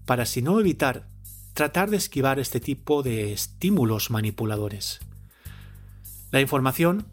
[0.07, 1.09] para, si no evitar,
[1.55, 5.01] tratar de esquivar este tipo de estímulos manipuladores.
[6.31, 7.07] La información,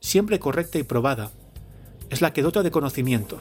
[0.00, 1.32] siempre correcta y probada,
[2.10, 3.40] es la que dota de conocimiento.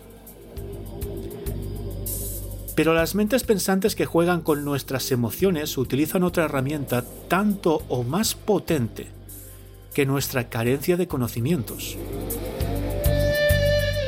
[2.75, 8.35] Pero las mentes pensantes que juegan con nuestras emociones utilizan otra herramienta tanto o más
[8.35, 9.07] potente
[9.93, 11.97] que nuestra carencia de conocimientos.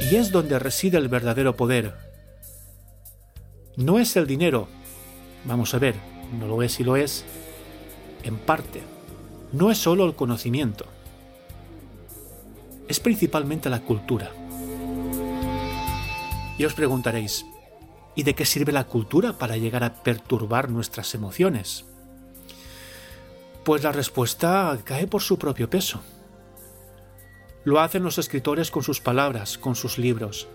[0.09, 1.95] Y es donde reside el verdadero poder.
[3.75, 4.67] No es el dinero
[5.45, 5.95] vamos a ver,
[6.39, 7.25] no lo es y lo es,
[8.23, 8.81] en parte.
[9.51, 10.85] No es solo el conocimiento,
[12.87, 14.31] es principalmente la cultura.
[16.61, 17.47] Y os preguntaréis,
[18.13, 21.85] ¿y de qué sirve la cultura para llegar a perturbar nuestras emociones?
[23.63, 26.01] Pues la respuesta cae por su propio peso.
[27.63, 30.49] Lo hacen los escritores con sus palabras, con sus libros,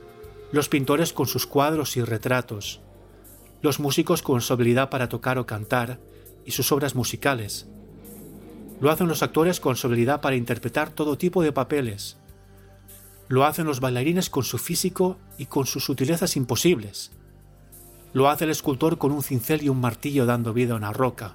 [0.52, 2.82] los pintores con sus cuadros y retratos,
[3.60, 5.98] los músicos con su habilidad para tocar o cantar
[6.44, 7.66] y sus obras musicales.
[8.80, 12.16] Lo hacen los actores con su habilidad para interpretar todo tipo de papeles.
[13.28, 17.10] Lo hacen los bailarines con su físico y con sus sutilezas imposibles.
[18.12, 21.34] Lo hace el escultor con un cincel y un martillo dando vida a una roca.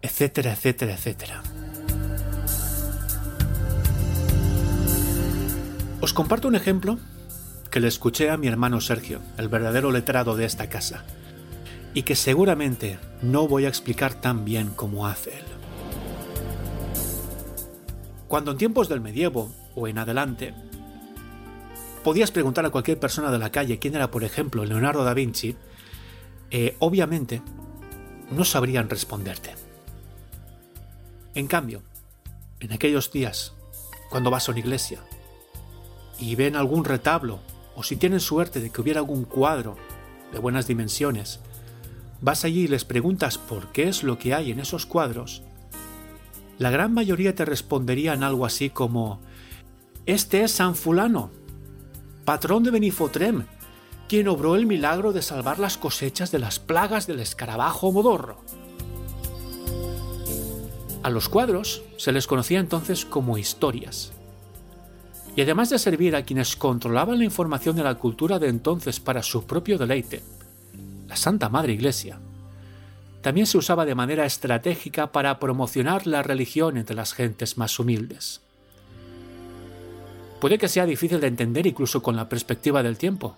[0.00, 1.42] Etcétera, etcétera, etcétera.
[6.00, 6.98] Os comparto un ejemplo
[7.70, 11.04] que le escuché a mi hermano Sergio, el verdadero letrado de esta casa,
[11.92, 15.44] y que seguramente no voy a explicar tan bien como hace él.
[18.28, 20.54] Cuando en tiempos del medievo o en adelante,
[22.02, 25.56] podías preguntar a cualquier persona de la calle quién era, por ejemplo, Leonardo da Vinci,
[26.50, 27.42] eh, obviamente
[28.30, 29.54] no sabrían responderte.
[31.34, 31.82] En cambio,
[32.60, 33.54] en aquellos días,
[34.10, 35.00] cuando vas a una iglesia
[36.18, 37.40] y ven algún retablo
[37.76, 39.76] o si tienen suerte de que hubiera algún cuadro
[40.32, 41.40] de buenas dimensiones,
[42.20, 45.42] vas allí y les preguntas por qué es lo que hay en esos cuadros,
[46.58, 49.20] la gran mayoría te responderían algo así como
[50.04, 51.30] Este es San Fulano,
[52.30, 53.44] patrón de Benifotrem,
[54.08, 58.38] quien obró el milagro de salvar las cosechas de las plagas del escarabajo modorro.
[61.02, 64.12] A los cuadros se les conocía entonces como historias,
[65.34, 69.24] y además de servir a quienes controlaban la información de la cultura de entonces para
[69.24, 70.22] su propio deleite,
[71.08, 72.20] la Santa Madre Iglesia,
[73.22, 78.40] también se usaba de manera estratégica para promocionar la religión entre las gentes más humildes.
[80.40, 83.36] Puede que sea difícil de entender incluso con la perspectiva del tiempo,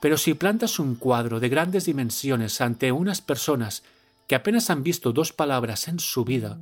[0.00, 3.82] pero si plantas un cuadro de grandes dimensiones ante unas personas
[4.28, 6.58] que apenas han visto dos palabras en su vida,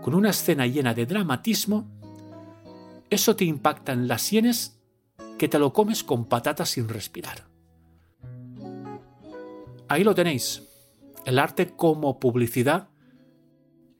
[0.00, 1.86] con una escena llena de dramatismo,
[3.10, 4.78] eso te impacta en las sienes
[5.38, 7.46] que te lo comes con patatas sin respirar.
[9.88, 10.62] Ahí lo tenéis,
[11.24, 12.88] el arte como publicidad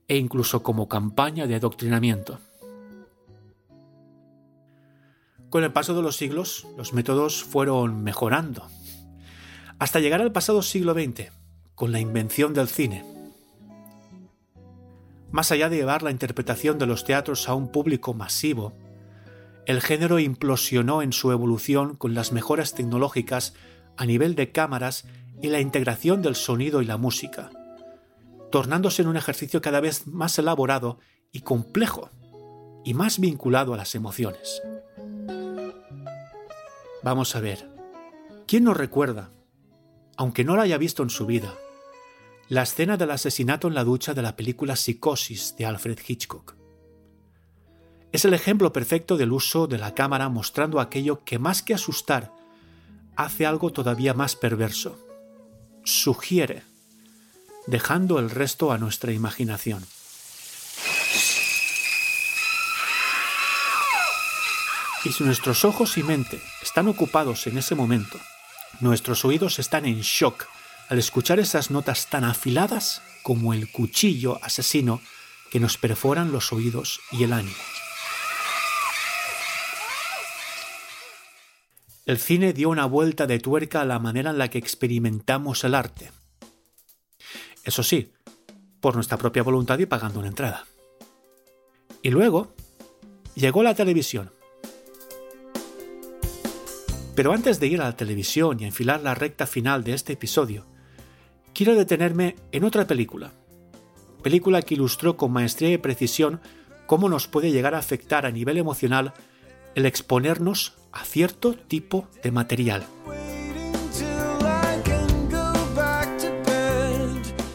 [0.07, 2.39] e incluso como campaña de adoctrinamiento.
[5.51, 8.67] Con el paso de los siglos, los métodos fueron mejorando,
[9.79, 11.31] hasta llegar al pasado siglo XX,
[11.75, 13.05] con la invención del cine.
[15.31, 18.75] Más allá de llevar la interpretación de los teatros a un público masivo,
[19.65, 23.55] el género implosionó en su evolución con las mejoras tecnológicas
[23.97, 25.07] a nivel de cámaras
[25.41, 27.51] y la integración del sonido y la música,
[28.51, 30.99] tornándose en un ejercicio cada vez más elaborado
[31.33, 32.11] y complejo,
[32.85, 34.63] y más vinculado a las emociones.
[37.03, 37.69] Vamos a ver,
[38.47, 39.31] ¿quién nos recuerda,
[40.17, 41.55] aunque no la haya visto en su vida,
[42.49, 46.57] la escena del asesinato en la ducha de la película Psicosis de Alfred Hitchcock?
[48.11, 52.33] Es el ejemplo perfecto del uso de la cámara mostrando aquello que más que asustar,
[53.15, 54.99] hace algo todavía más perverso.
[55.85, 56.65] Sugiere,
[57.67, 59.85] dejando el resto a nuestra imaginación.
[65.05, 68.19] Y si nuestros ojos y mente están ocupados en ese momento,
[68.81, 70.47] nuestros oídos están en shock
[70.89, 75.01] al escuchar esas notas tan afiladas como el cuchillo asesino
[75.51, 77.57] que nos perforan los oídos y el ánimo.
[82.07, 85.75] El cine dio una vuelta de tuerca a la manera en la que experimentamos el
[85.75, 86.11] arte.
[87.65, 88.13] Eso sí,
[88.81, 90.67] por nuestra propia voluntad y pagando una entrada.
[92.03, 92.55] Y luego
[93.35, 94.33] llegó la televisión.
[97.19, 100.67] Pero antes de ir a la televisión y enfilar la recta final de este episodio,
[101.53, 103.33] quiero detenerme en otra película.
[104.23, 106.41] Película que ilustró con maestría y precisión
[106.87, 109.15] cómo nos puede llegar a afectar a nivel emocional
[109.75, 112.87] el exponernos a cierto tipo de material.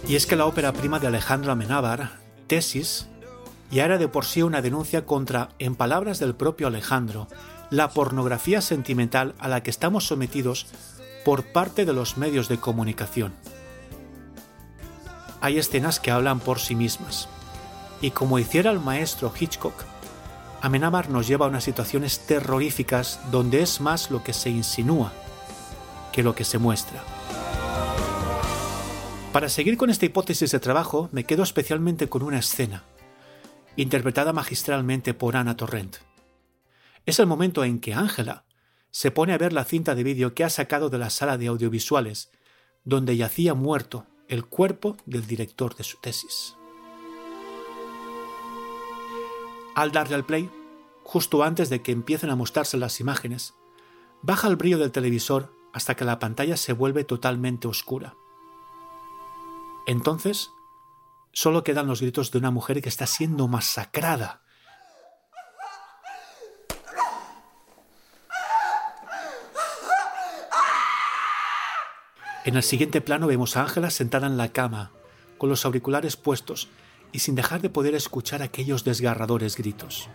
[0.09, 3.07] Y es que la ópera prima de Alejandro Amenábar, Tesis,
[3.71, 7.29] ya era de por sí una denuncia contra, en palabras del propio Alejandro,
[7.73, 10.67] la pornografía sentimental a la que estamos sometidos
[11.25, 13.33] por parte de los medios de comunicación.
[15.41, 17.27] Hay escenas que hablan por sí mismas,
[17.99, 19.73] y como hiciera el maestro Hitchcock,
[20.61, 25.11] Amenábar nos lleva a unas situaciones terroríficas donde es más lo que se insinúa
[26.11, 27.03] que lo que se muestra.
[29.31, 32.83] Para seguir con esta hipótesis de trabajo, me quedo especialmente con una escena,
[33.77, 36.12] interpretada magistralmente por Ana Torrent.
[37.05, 38.45] Es el momento en que Ángela
[38.91, 41.47] se pone a ver la cinta de vídeo que ha sacado de la sala de
[41.47, 42.31] audiovisuales,
[42.83, 46.55] donde yacía muerto el cuerpo del director de su tesis.
[49.75, 50.49] Al darle al play,
[51.03, 53.55] justo antes de que empiecen a mostrarse las imágenes,
[54.21, 58.15] baja el brillo del televisor hasta que la pantalla se vuelve totalmente oscura.
[59.87, 60.51] Entonces,
[61.33, 64.43] solo quedan los gritos de una mujer que está siendo masacrada.
[72.45, 74.91] En el siguiente plano vemos a Ángela sentada en la cama,
[75.37, 76.67] con los auriculares puestos
[77.11, 80.09] y sin dejar de poder escuchar aquellos desgarradores gritos.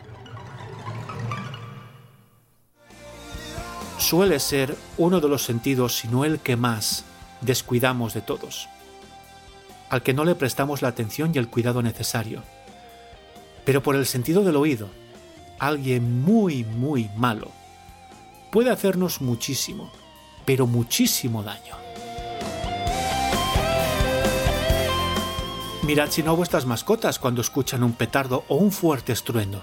[3.98, 7.04] Suele ser uno de los sentidos, si no el que más,
[7.40, 8.68] descuidamos de todos
[9.90, 12.42] al que no le prestamos la atención y el cuidado necesario.
[13.64, 14.88] Pero por el sentido del oído,
[15.58, 17.50] alguien muy, muy malo
[18.50, 19.90] puede hacernos muchísimo,
[20.44, 21.87] pero muchísimo daño.
[25.88, 29.62] Mirad si no vuestras mascotas cuando escuchan un petardo o un fuerte estruendo.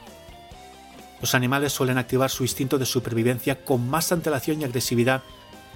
[1.22, 5.22] Los animales suelen activar su instinto de supervivencia con más antelación y agresividad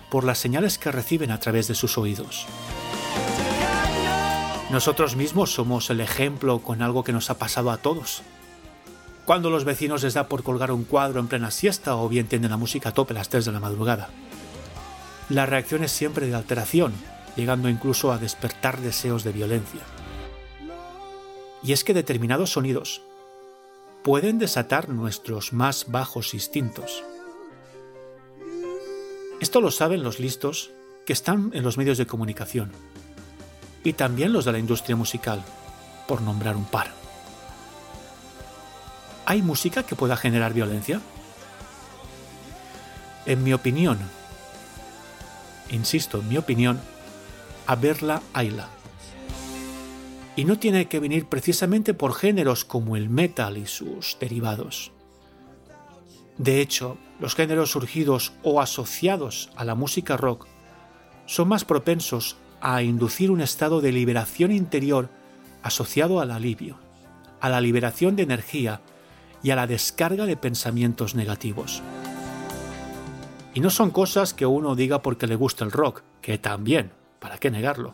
[0.10, 2.48] por las señales que reciben a través de sus oídos.
[4.72, 8.24] Nosotros mismos somos el ejemplo con algo que nos ha pasado a todos.
[9.26, 12.50] Cuando los vecinos les da por colgar un cuadro en plena siesta o bien tienden
[12.50, 14.10] la música a tope a las 3 de la madrugada.
[15.30, 16.94] La reacción es siempre de alteración,
[17.36, 19.82] llegando incluso a despertar deseos de violencia.
[21.64, 23.02] Y es que determinados sonidos
[24.04, 27.04] pueden desatar nuestros más bajos instintos.
[29.40, 30.72] Esto lo saben los listos
[31.06, 32.72] que están en los medios de comunicación
[33.84, 35.44] y también los de la industria musical,
[36.08, 36.92] por nombrar un par.
[39.26, 41.02] ¿Hay música que pueda generar violencia?
[43.26, 44.00] En mi opinión,
[45.70, 46.80] insisto, en mi opinión,
[47.68, 48.70] a verla hayla.
[50.40, 54.94] Y no tiene que venir precisamente por géneros como el metal y sus derivados.
[56.38, 60.48] De hecho, los géneros surgidos o asociados a la música rock
[61.26, 65.10] son más propensos a inducir un estado de liberación interior
[65.62, 66.78] asociado al alivio,
[67.42, 68.80] a la liberación de energía
[69.44, 71.82] y a la descarga de pensamientos negativos.
[73.54, 77.40] Y no son cosas que uno diga porque le gusta el rock, que también, ¿para
[77.40, 77.94] qué negarlo?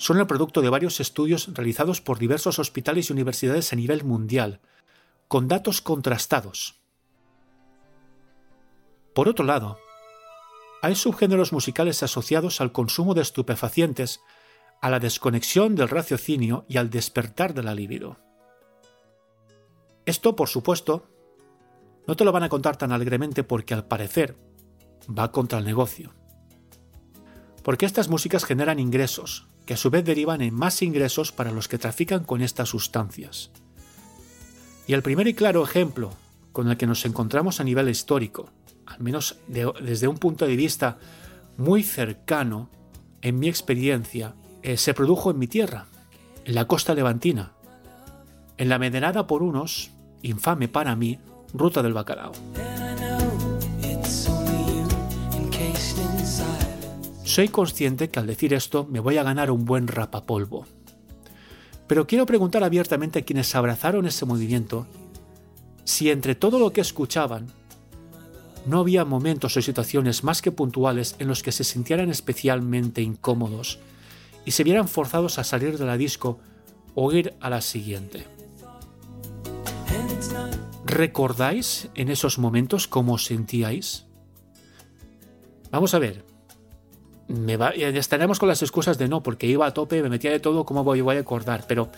[0.00, 4.62] Son el producto de varios estudios realizados por diversos hospitales y universidades a nivel mundial,
[5.28, 6.80] con datos contrastados.
[9.14, 9.78] Por otro lado,
[10.80, 14.22] hay subgéneros musicales asociados al consumo de estupefacientes,
[14.80, 18.16] a la desconexión del raciocinio y al despertar de la libido.
[20.06, 21.10] Esto, por supuesto,
[22.06, 24.38] no te lo van a contar tan alegremente porque al parecer
[25.06, 26.14] va contra el negocio.
[27.62, 31.68] Porque estas músicas generan ingresos, que a su vez derivan en más ingresos para los
[31.68, 33.52] que trafican con estas sustancias.
[34.88, 36.10] Y el primer y claro ejemplo
[36.50, 38.50] con el que nos encontramos a nivel histórico,
[38.84, 40.98] al menos desde un punto de vista
[41.56, 42.68] muy cercano,
[43.22, 44.34] en mi experiencia,
[44.64, 45.86] eh, se produjo en mi tierra,
[46.44, 47.52] en la costa levantina,
[48.56, 49.92] en la medenada por unos,
[50.22, 51.20] infame para mí,
[51.54, 52.32] ruta del bacalao.
[57.30, 60.66] Soy consciente que al decir esto me voy a ganar un buen rapapolvo.
[61.86, 64.88] Pero quiero preguntar abiertamente a quienes abrazaron ese movimiento
[65.84, 67.46] si entre todo lo que escuchaban
[68.66, 73.78] no había momentos o situaciones más que puntuales en los que se sintieran especialmente incómodos
[74.44, 76.40] y se vieran forzados a salir de la disco
[76.96, 78.26] o ir a la siguiente.
[80.84, 84.06] ¿Recordáis en esos momentos cómo os sentíais?
[85.70, 86.29] Vamos a ver.
[87.30, 87.56] Me
[87.96, 90.82] estaremos con las excusas de no, porque iba a tope, me metía de todo, ¿cómo
[90.82, 91.64] voy, voy a acordar?
[91.68, 91.88] Pero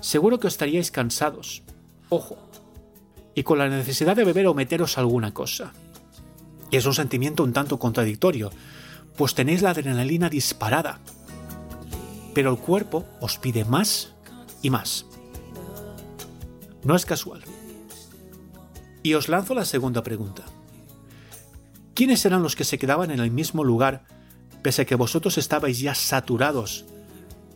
[0.00, 1.62] seguro que estaríais cansados.
[2.08, 2.38] Ojo.
[3.34, 5.74] Y con la necesidad de beber o meteros alguna cosa.
[6.70, 8.50] Y es un sentimiento un tanto contradictorio,
[9.18, 10.98] pues tenéis la adrenalina disparada,
[12.32, 14.14] pero el cuerpo os pide más
[14.62, 15.04] y más.
[16.84, 17.42] No es casual.
[19.02, 20.44] Y os lanzo la segunda pregunta.
[21.92, 24.19] ¿Quiénes eran los que se quedaban en el mismo lugar
[24.62, 26.84] pese a que vosotros estabais ya saturados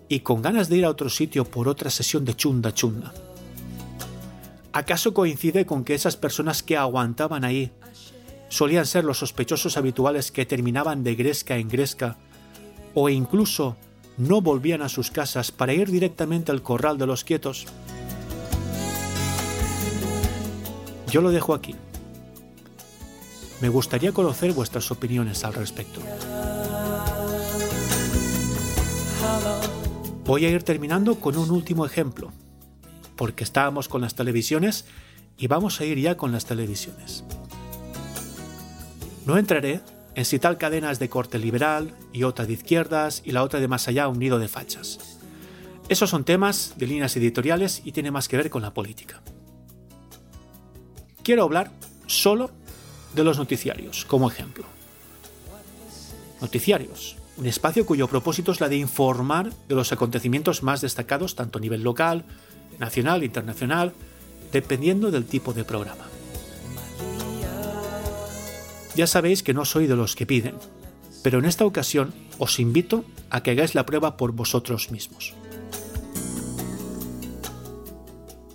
[0.09, 3.13] y con ganas de ir a otro sitio por otra sesión de chunda chunda?
[4.73, 7.71] ¿Acaso coincide con que esas personas que aguantaban ahí
[8.49, 12.17] solían ser los sospechosos habituales que terminaban de gresca en gresca,
[12.95, 13.77] o incluso
[14.17, 17.67] no volvían a sus casas para ir directamente al corral de los quietos?
[21.09, 21.75] Yo lo dejo aquí.
[23.61, 26.01] Me gustaría conocer vuestras opiniones al respecto.
[30.25, 32.33] Voy a ir terminando con un último ejemplo,
[33.17, 34.87] porque estábamos con las televisiones
[35.37, 37.25] y vamos a ir ya con las televisiones.
[39.27, 39.81] No entraré
[40.15, 43.61] en si tal cadena es de corte liberal y otra de izquierdas y la otra
[43.61, 45.19] de más allá un nido de fachas.
[45.89, 49.23] Esos son temas de líneas editoriales y tiene más que ver con la política.
[51.23, 51.71] Quiero hablar
[52.07, 52.51] solo
[53.15, 54.65] de los noticiarios, como ejemplo.
[56.41, 61.59] Noticiarios, un espacio cuyo propósito es la de informar de los acontecimientos más destacados tanto
[61.59, 62.25] a nivel local,
[62.79, 63.93] nacional e internacional,
[64.53, 66.07] dependiendo del tipo de programa.
[68.95, 70.55] Ya sabéis que no soy de los que piden,
[71.23, 75.35] pero en esta ocasión os invito a que hagáis la prueba por vosotros mismos.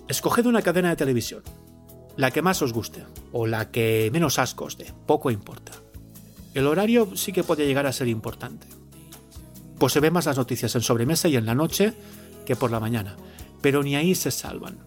[0.08, 1.42] Escoged una cadena de televisión,
[2.16, 5.79] la que más os guste o la que menos asco os dé, poco importa.
[6.54, 8.66] El horario sí que puede llegar a ser importante.
[9.78, 11.94] Pues se ven más las noticias en sobremesa y en la noche
[12.44, 13.16] que por la mañana,
[13.60, 14.78] pero ni ahí se salvan.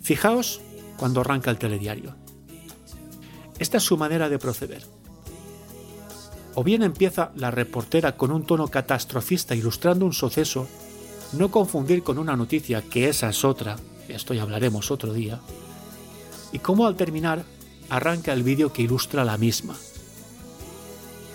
[0.00, 0.60] Fijaos
[0.96, 2.14] cuando arranca el telediario.
[3.58, 4.84] Esta es su manera de proceder.
[6.54, 10.68] O bien empieza la reportera con un tono catastrofista ilustrando un suceso,
[11.32, 13.76] no confundir con una noticia que esa es otra,
[14.08, 15.40] esto ya hablaremos otro día,
[16.52, 17.44] y cómo al terminar
[17.94, 19.76] arranca el vídeo que ilustra la misma.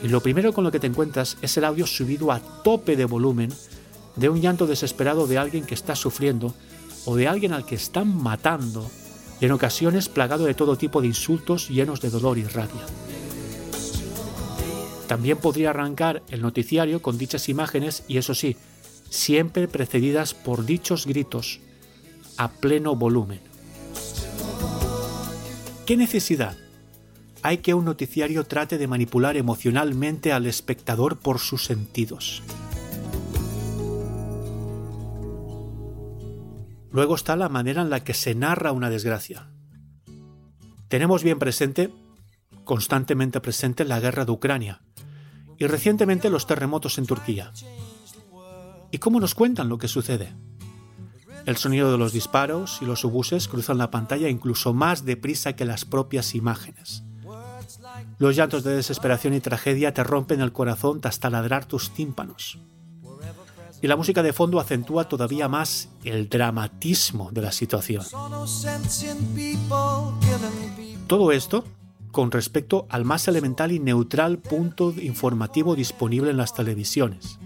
[0.03, 3.05] Y lo primero con lo que te encuentras es el audio subido a tope de
[3.05, 3.49] volumen
[4.17, 6.53] de un llanto desesperado de alguien que está sufriendo
[7.05, 8.91] o de alguien al que están matando
[9.39, 12.85] y en ocasiones plagado de todo tipo de insultos llenos de dolor y rabia.
[15.07, 18.57] También podría arrancar el noticiario con dichas imágenes y eso sí,
[19.09, 21.61] siempre precedidas por dichos gritos
[22.35, 23.48] a pleno volumen.
[25.89, 26.55] ¿Qué necesidad
[27.41, 32.43] hay que un noticiario trate de manipular emocionalmente al espectador por sus sentidos?
[36.91, 39.49] Luego está la manera en la que se narra una desgracia.
[40.89, 41.91] Tenemos bien presente,
[42.65, 44.83] constantemente presente, la guerra de Ucrania
[45.57, 47.51] y recientemente los terremotos en Turquía.
[48.91, 50.35] ¿Y cómo nos cuentan lo que sucede?
[51.49, 55.65] El sonido de los disparos y los obuses cruzan la pantalla incluso más deprisa que
[55.65, 57.01] las propias imágenes.
[58.19, 62.59] Los llantos de desesperación y tragedia te rompen el corazón hasta ladrar tus tímpanos
[63.81, 68.03] y la música de fondo acentúa todavía más el dramatismo de la situación.
[71.07, 71.63] Todo esto
[72.11, 77.39] con respecto al más elemental y neutral punto informativo disponible en las televisiones.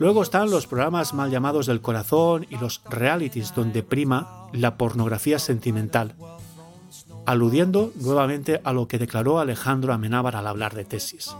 [0.00, 5.38] Luego están los programas mal llamados del corazón y los realities donde prima la pornografía
[5.38, 6.14] sentimental,
[7.26, 11.36] aludiendo nuevamente a lo que declaró Alejandro Amenábar al hablar de tesis.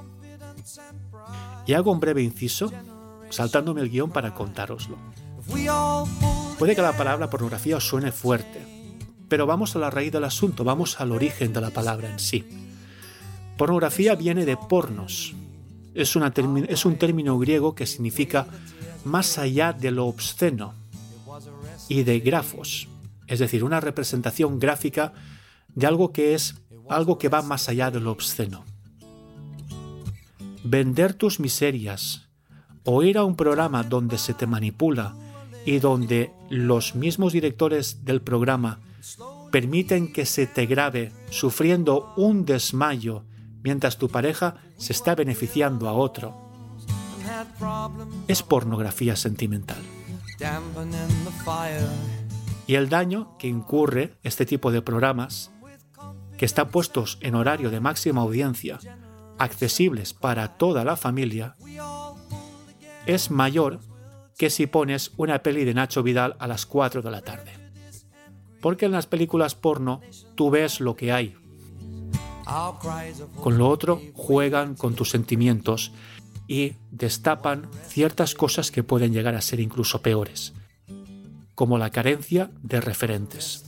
[1.66, 2.70] Y hago un breve inciso
[3.30, 4.98] saltándome el guion para contároslo.
[6.58, 8.94] Puede que la palabra pornografía suene fuerte,
[9.30, 12.46] pero vamos a la raíz del asunto, vamos al origen de la palabra en sí.
[13.56, 15.34] Pornografía viene de pornos.
[15.94, 16.16] Es,
[16.68, 18.46] es un término griego que significa
[19.04, 20.74] más allá de lo obsceno
[21.88, 22.88] y de grafos,
[23.26, 25.12] es decir, una representación gráfica
[25.74, 26.56] de algo que es
[26.88, 28.64] algo que va más allá de lo obsceno.
[30.64, 32.28] Vender tus miserias,
[32.84, 35.14] o ir a un programa donde se te manipula
[35.64, 38.80] y donde los mismos directores del programa
[39.50, 43.24] permiten que se te grabe sufriendo un desmayo
[43.62, 46.50] mientras tu pareja se está beneficiando a otro,
[48.28, 49.78] es pornografía sentimental.
[52.66, 55.50] Y el daño que incurre este tipo de programas,
[56.38, 58.78] que están puestos en horario de máxima audiencia,
[59.38, 61.56] accesibles para toda la familia,
[63.06, 63.80] es mayor
[64.38, 67.52] que si pones una peli de Nacho Vidal a las 4 de la tarde.
[68.60, 70.00] Porque en las películas porno
[70.34, 71.36] tú ves lo que hay.
[73.42, 75.92] Con lo otro juegan con tus sentimientos
[76.48, 80.52] y destapan ciertas cosas que pueden llegar a ser incluso peores,
[81.54, 83.64] como la carencia de referentes.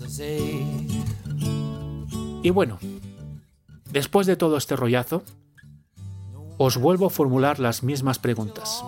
[2.42, 2.78] Y bueno,
[3.90, 5.22] después de todo este rollazo,
[6.58, 8.82] os vuelvo a formular las mismas preguntas.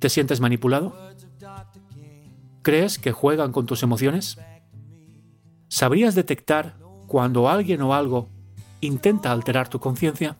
[0.00, 0.96] ¿Te sientes manipulado?
[2.62, 4.36] ¿Crees que juegan con tus emociones?
[5.68, 6.79] ¿Sabrías detectar
[7.10, 8.28] cuando alguien o algo
[8.80, 10.36] intenta alterar tu conciencia?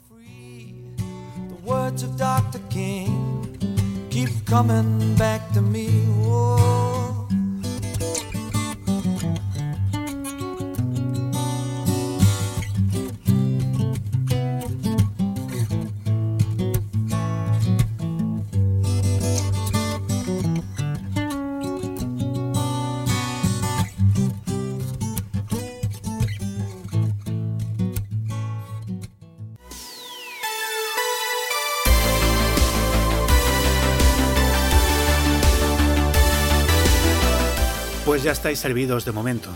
[38.11, 39.51] Pues ya estáis servidos de momento.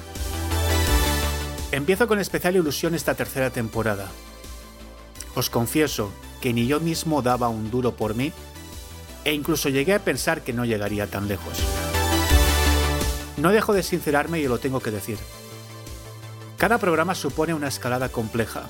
[1.72, 4.06] Empiezo con especial ilusión esta tercera temporada.
[5.34, 8.32] Os confieso que ni yo mismo daba un duro por mí
[9.24, 11.58] e incluso llegué a pensar que no llegaría tan lejos.
[13.38, 15.18] No dejo de sincerarme y lo tengo que decir.
[16.56, 18.68] Cada programa supone una escalada compleja,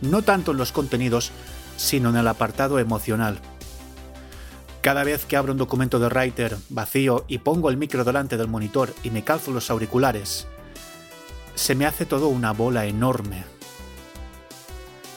[0.00, 1.30] no tanto en los contenidos,
[1.76, 3.38] sino en el apartado emocional.
[4.84, 8.48] Cada vez que abro un documento de Writer vacío y pongo el micro delante del
[8.48, 10.46] monitor y me calzo los auriculares,
[11.54, 13.44] se me hace todo una bola enorme.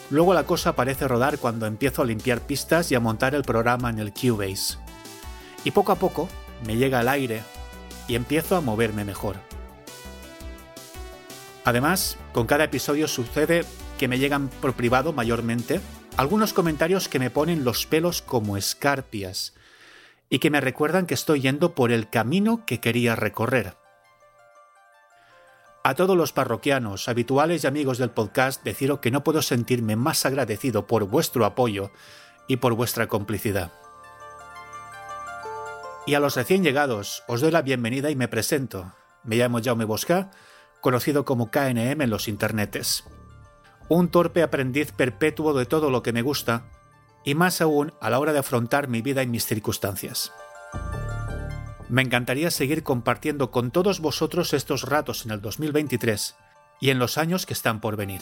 [0.09, 3.89] Luego la cosa parece rodar cuando empiezo a limpiar pistas y a montar el programa
[3.89, 4.77] en el Cubase.
[5.65, 6.29] Y poco a poco
[6.65, 7.43] me llega el aire
[8.07, 9.35] y empiezo a moverme mejor.
[11.65, 13.65] Además, con cada episodio sucede
[13.99, 15.81] que me llegan por privado mayormente
[16.15, 19.56] algunos comentarios que me ponen los pelos como escarpias
[20.29, 23.75] y que me recuerdan que estoy yendo por el camino que quería recorrer.
[25.83, 30.25] A todos los parroquianos, habituales y amigos del podcast, deciros que no puedo sentirme más
[30.25, 31.91] agradecido por vuestro apoyo
[32.47, 33.71] y por vuestra complicidad.
[36.05, 38.93] Y a los recién llegados, os doy la bienvenida y me presento.
[39.23, 40.31] Me llamo Jaume Bosca,
[40.81, 43.05] conocido como KNM en los internetes.
[43.89, 46.65] Un torpe aprendiz perpetuo de todo lo que me gusta,
[47.27, 50.31] y más aún a la hora de afrontar mi vida y mis circunstancias.
[51.89, 56.37] Me encantaría seguir compartiendo con todos vosotros estos ratos en el 2023
[56.79, 58.21] y en los años que están por venir.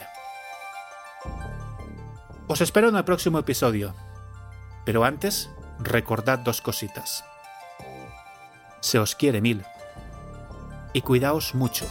[2.48, 3.94] Os espero en el próximo episodio,
[4.86, 7.24] pero antes recordad dos cositas.
[8.80, 9.64] Se os quiere mil
[10.94, 11.86] y cuidaos mucho.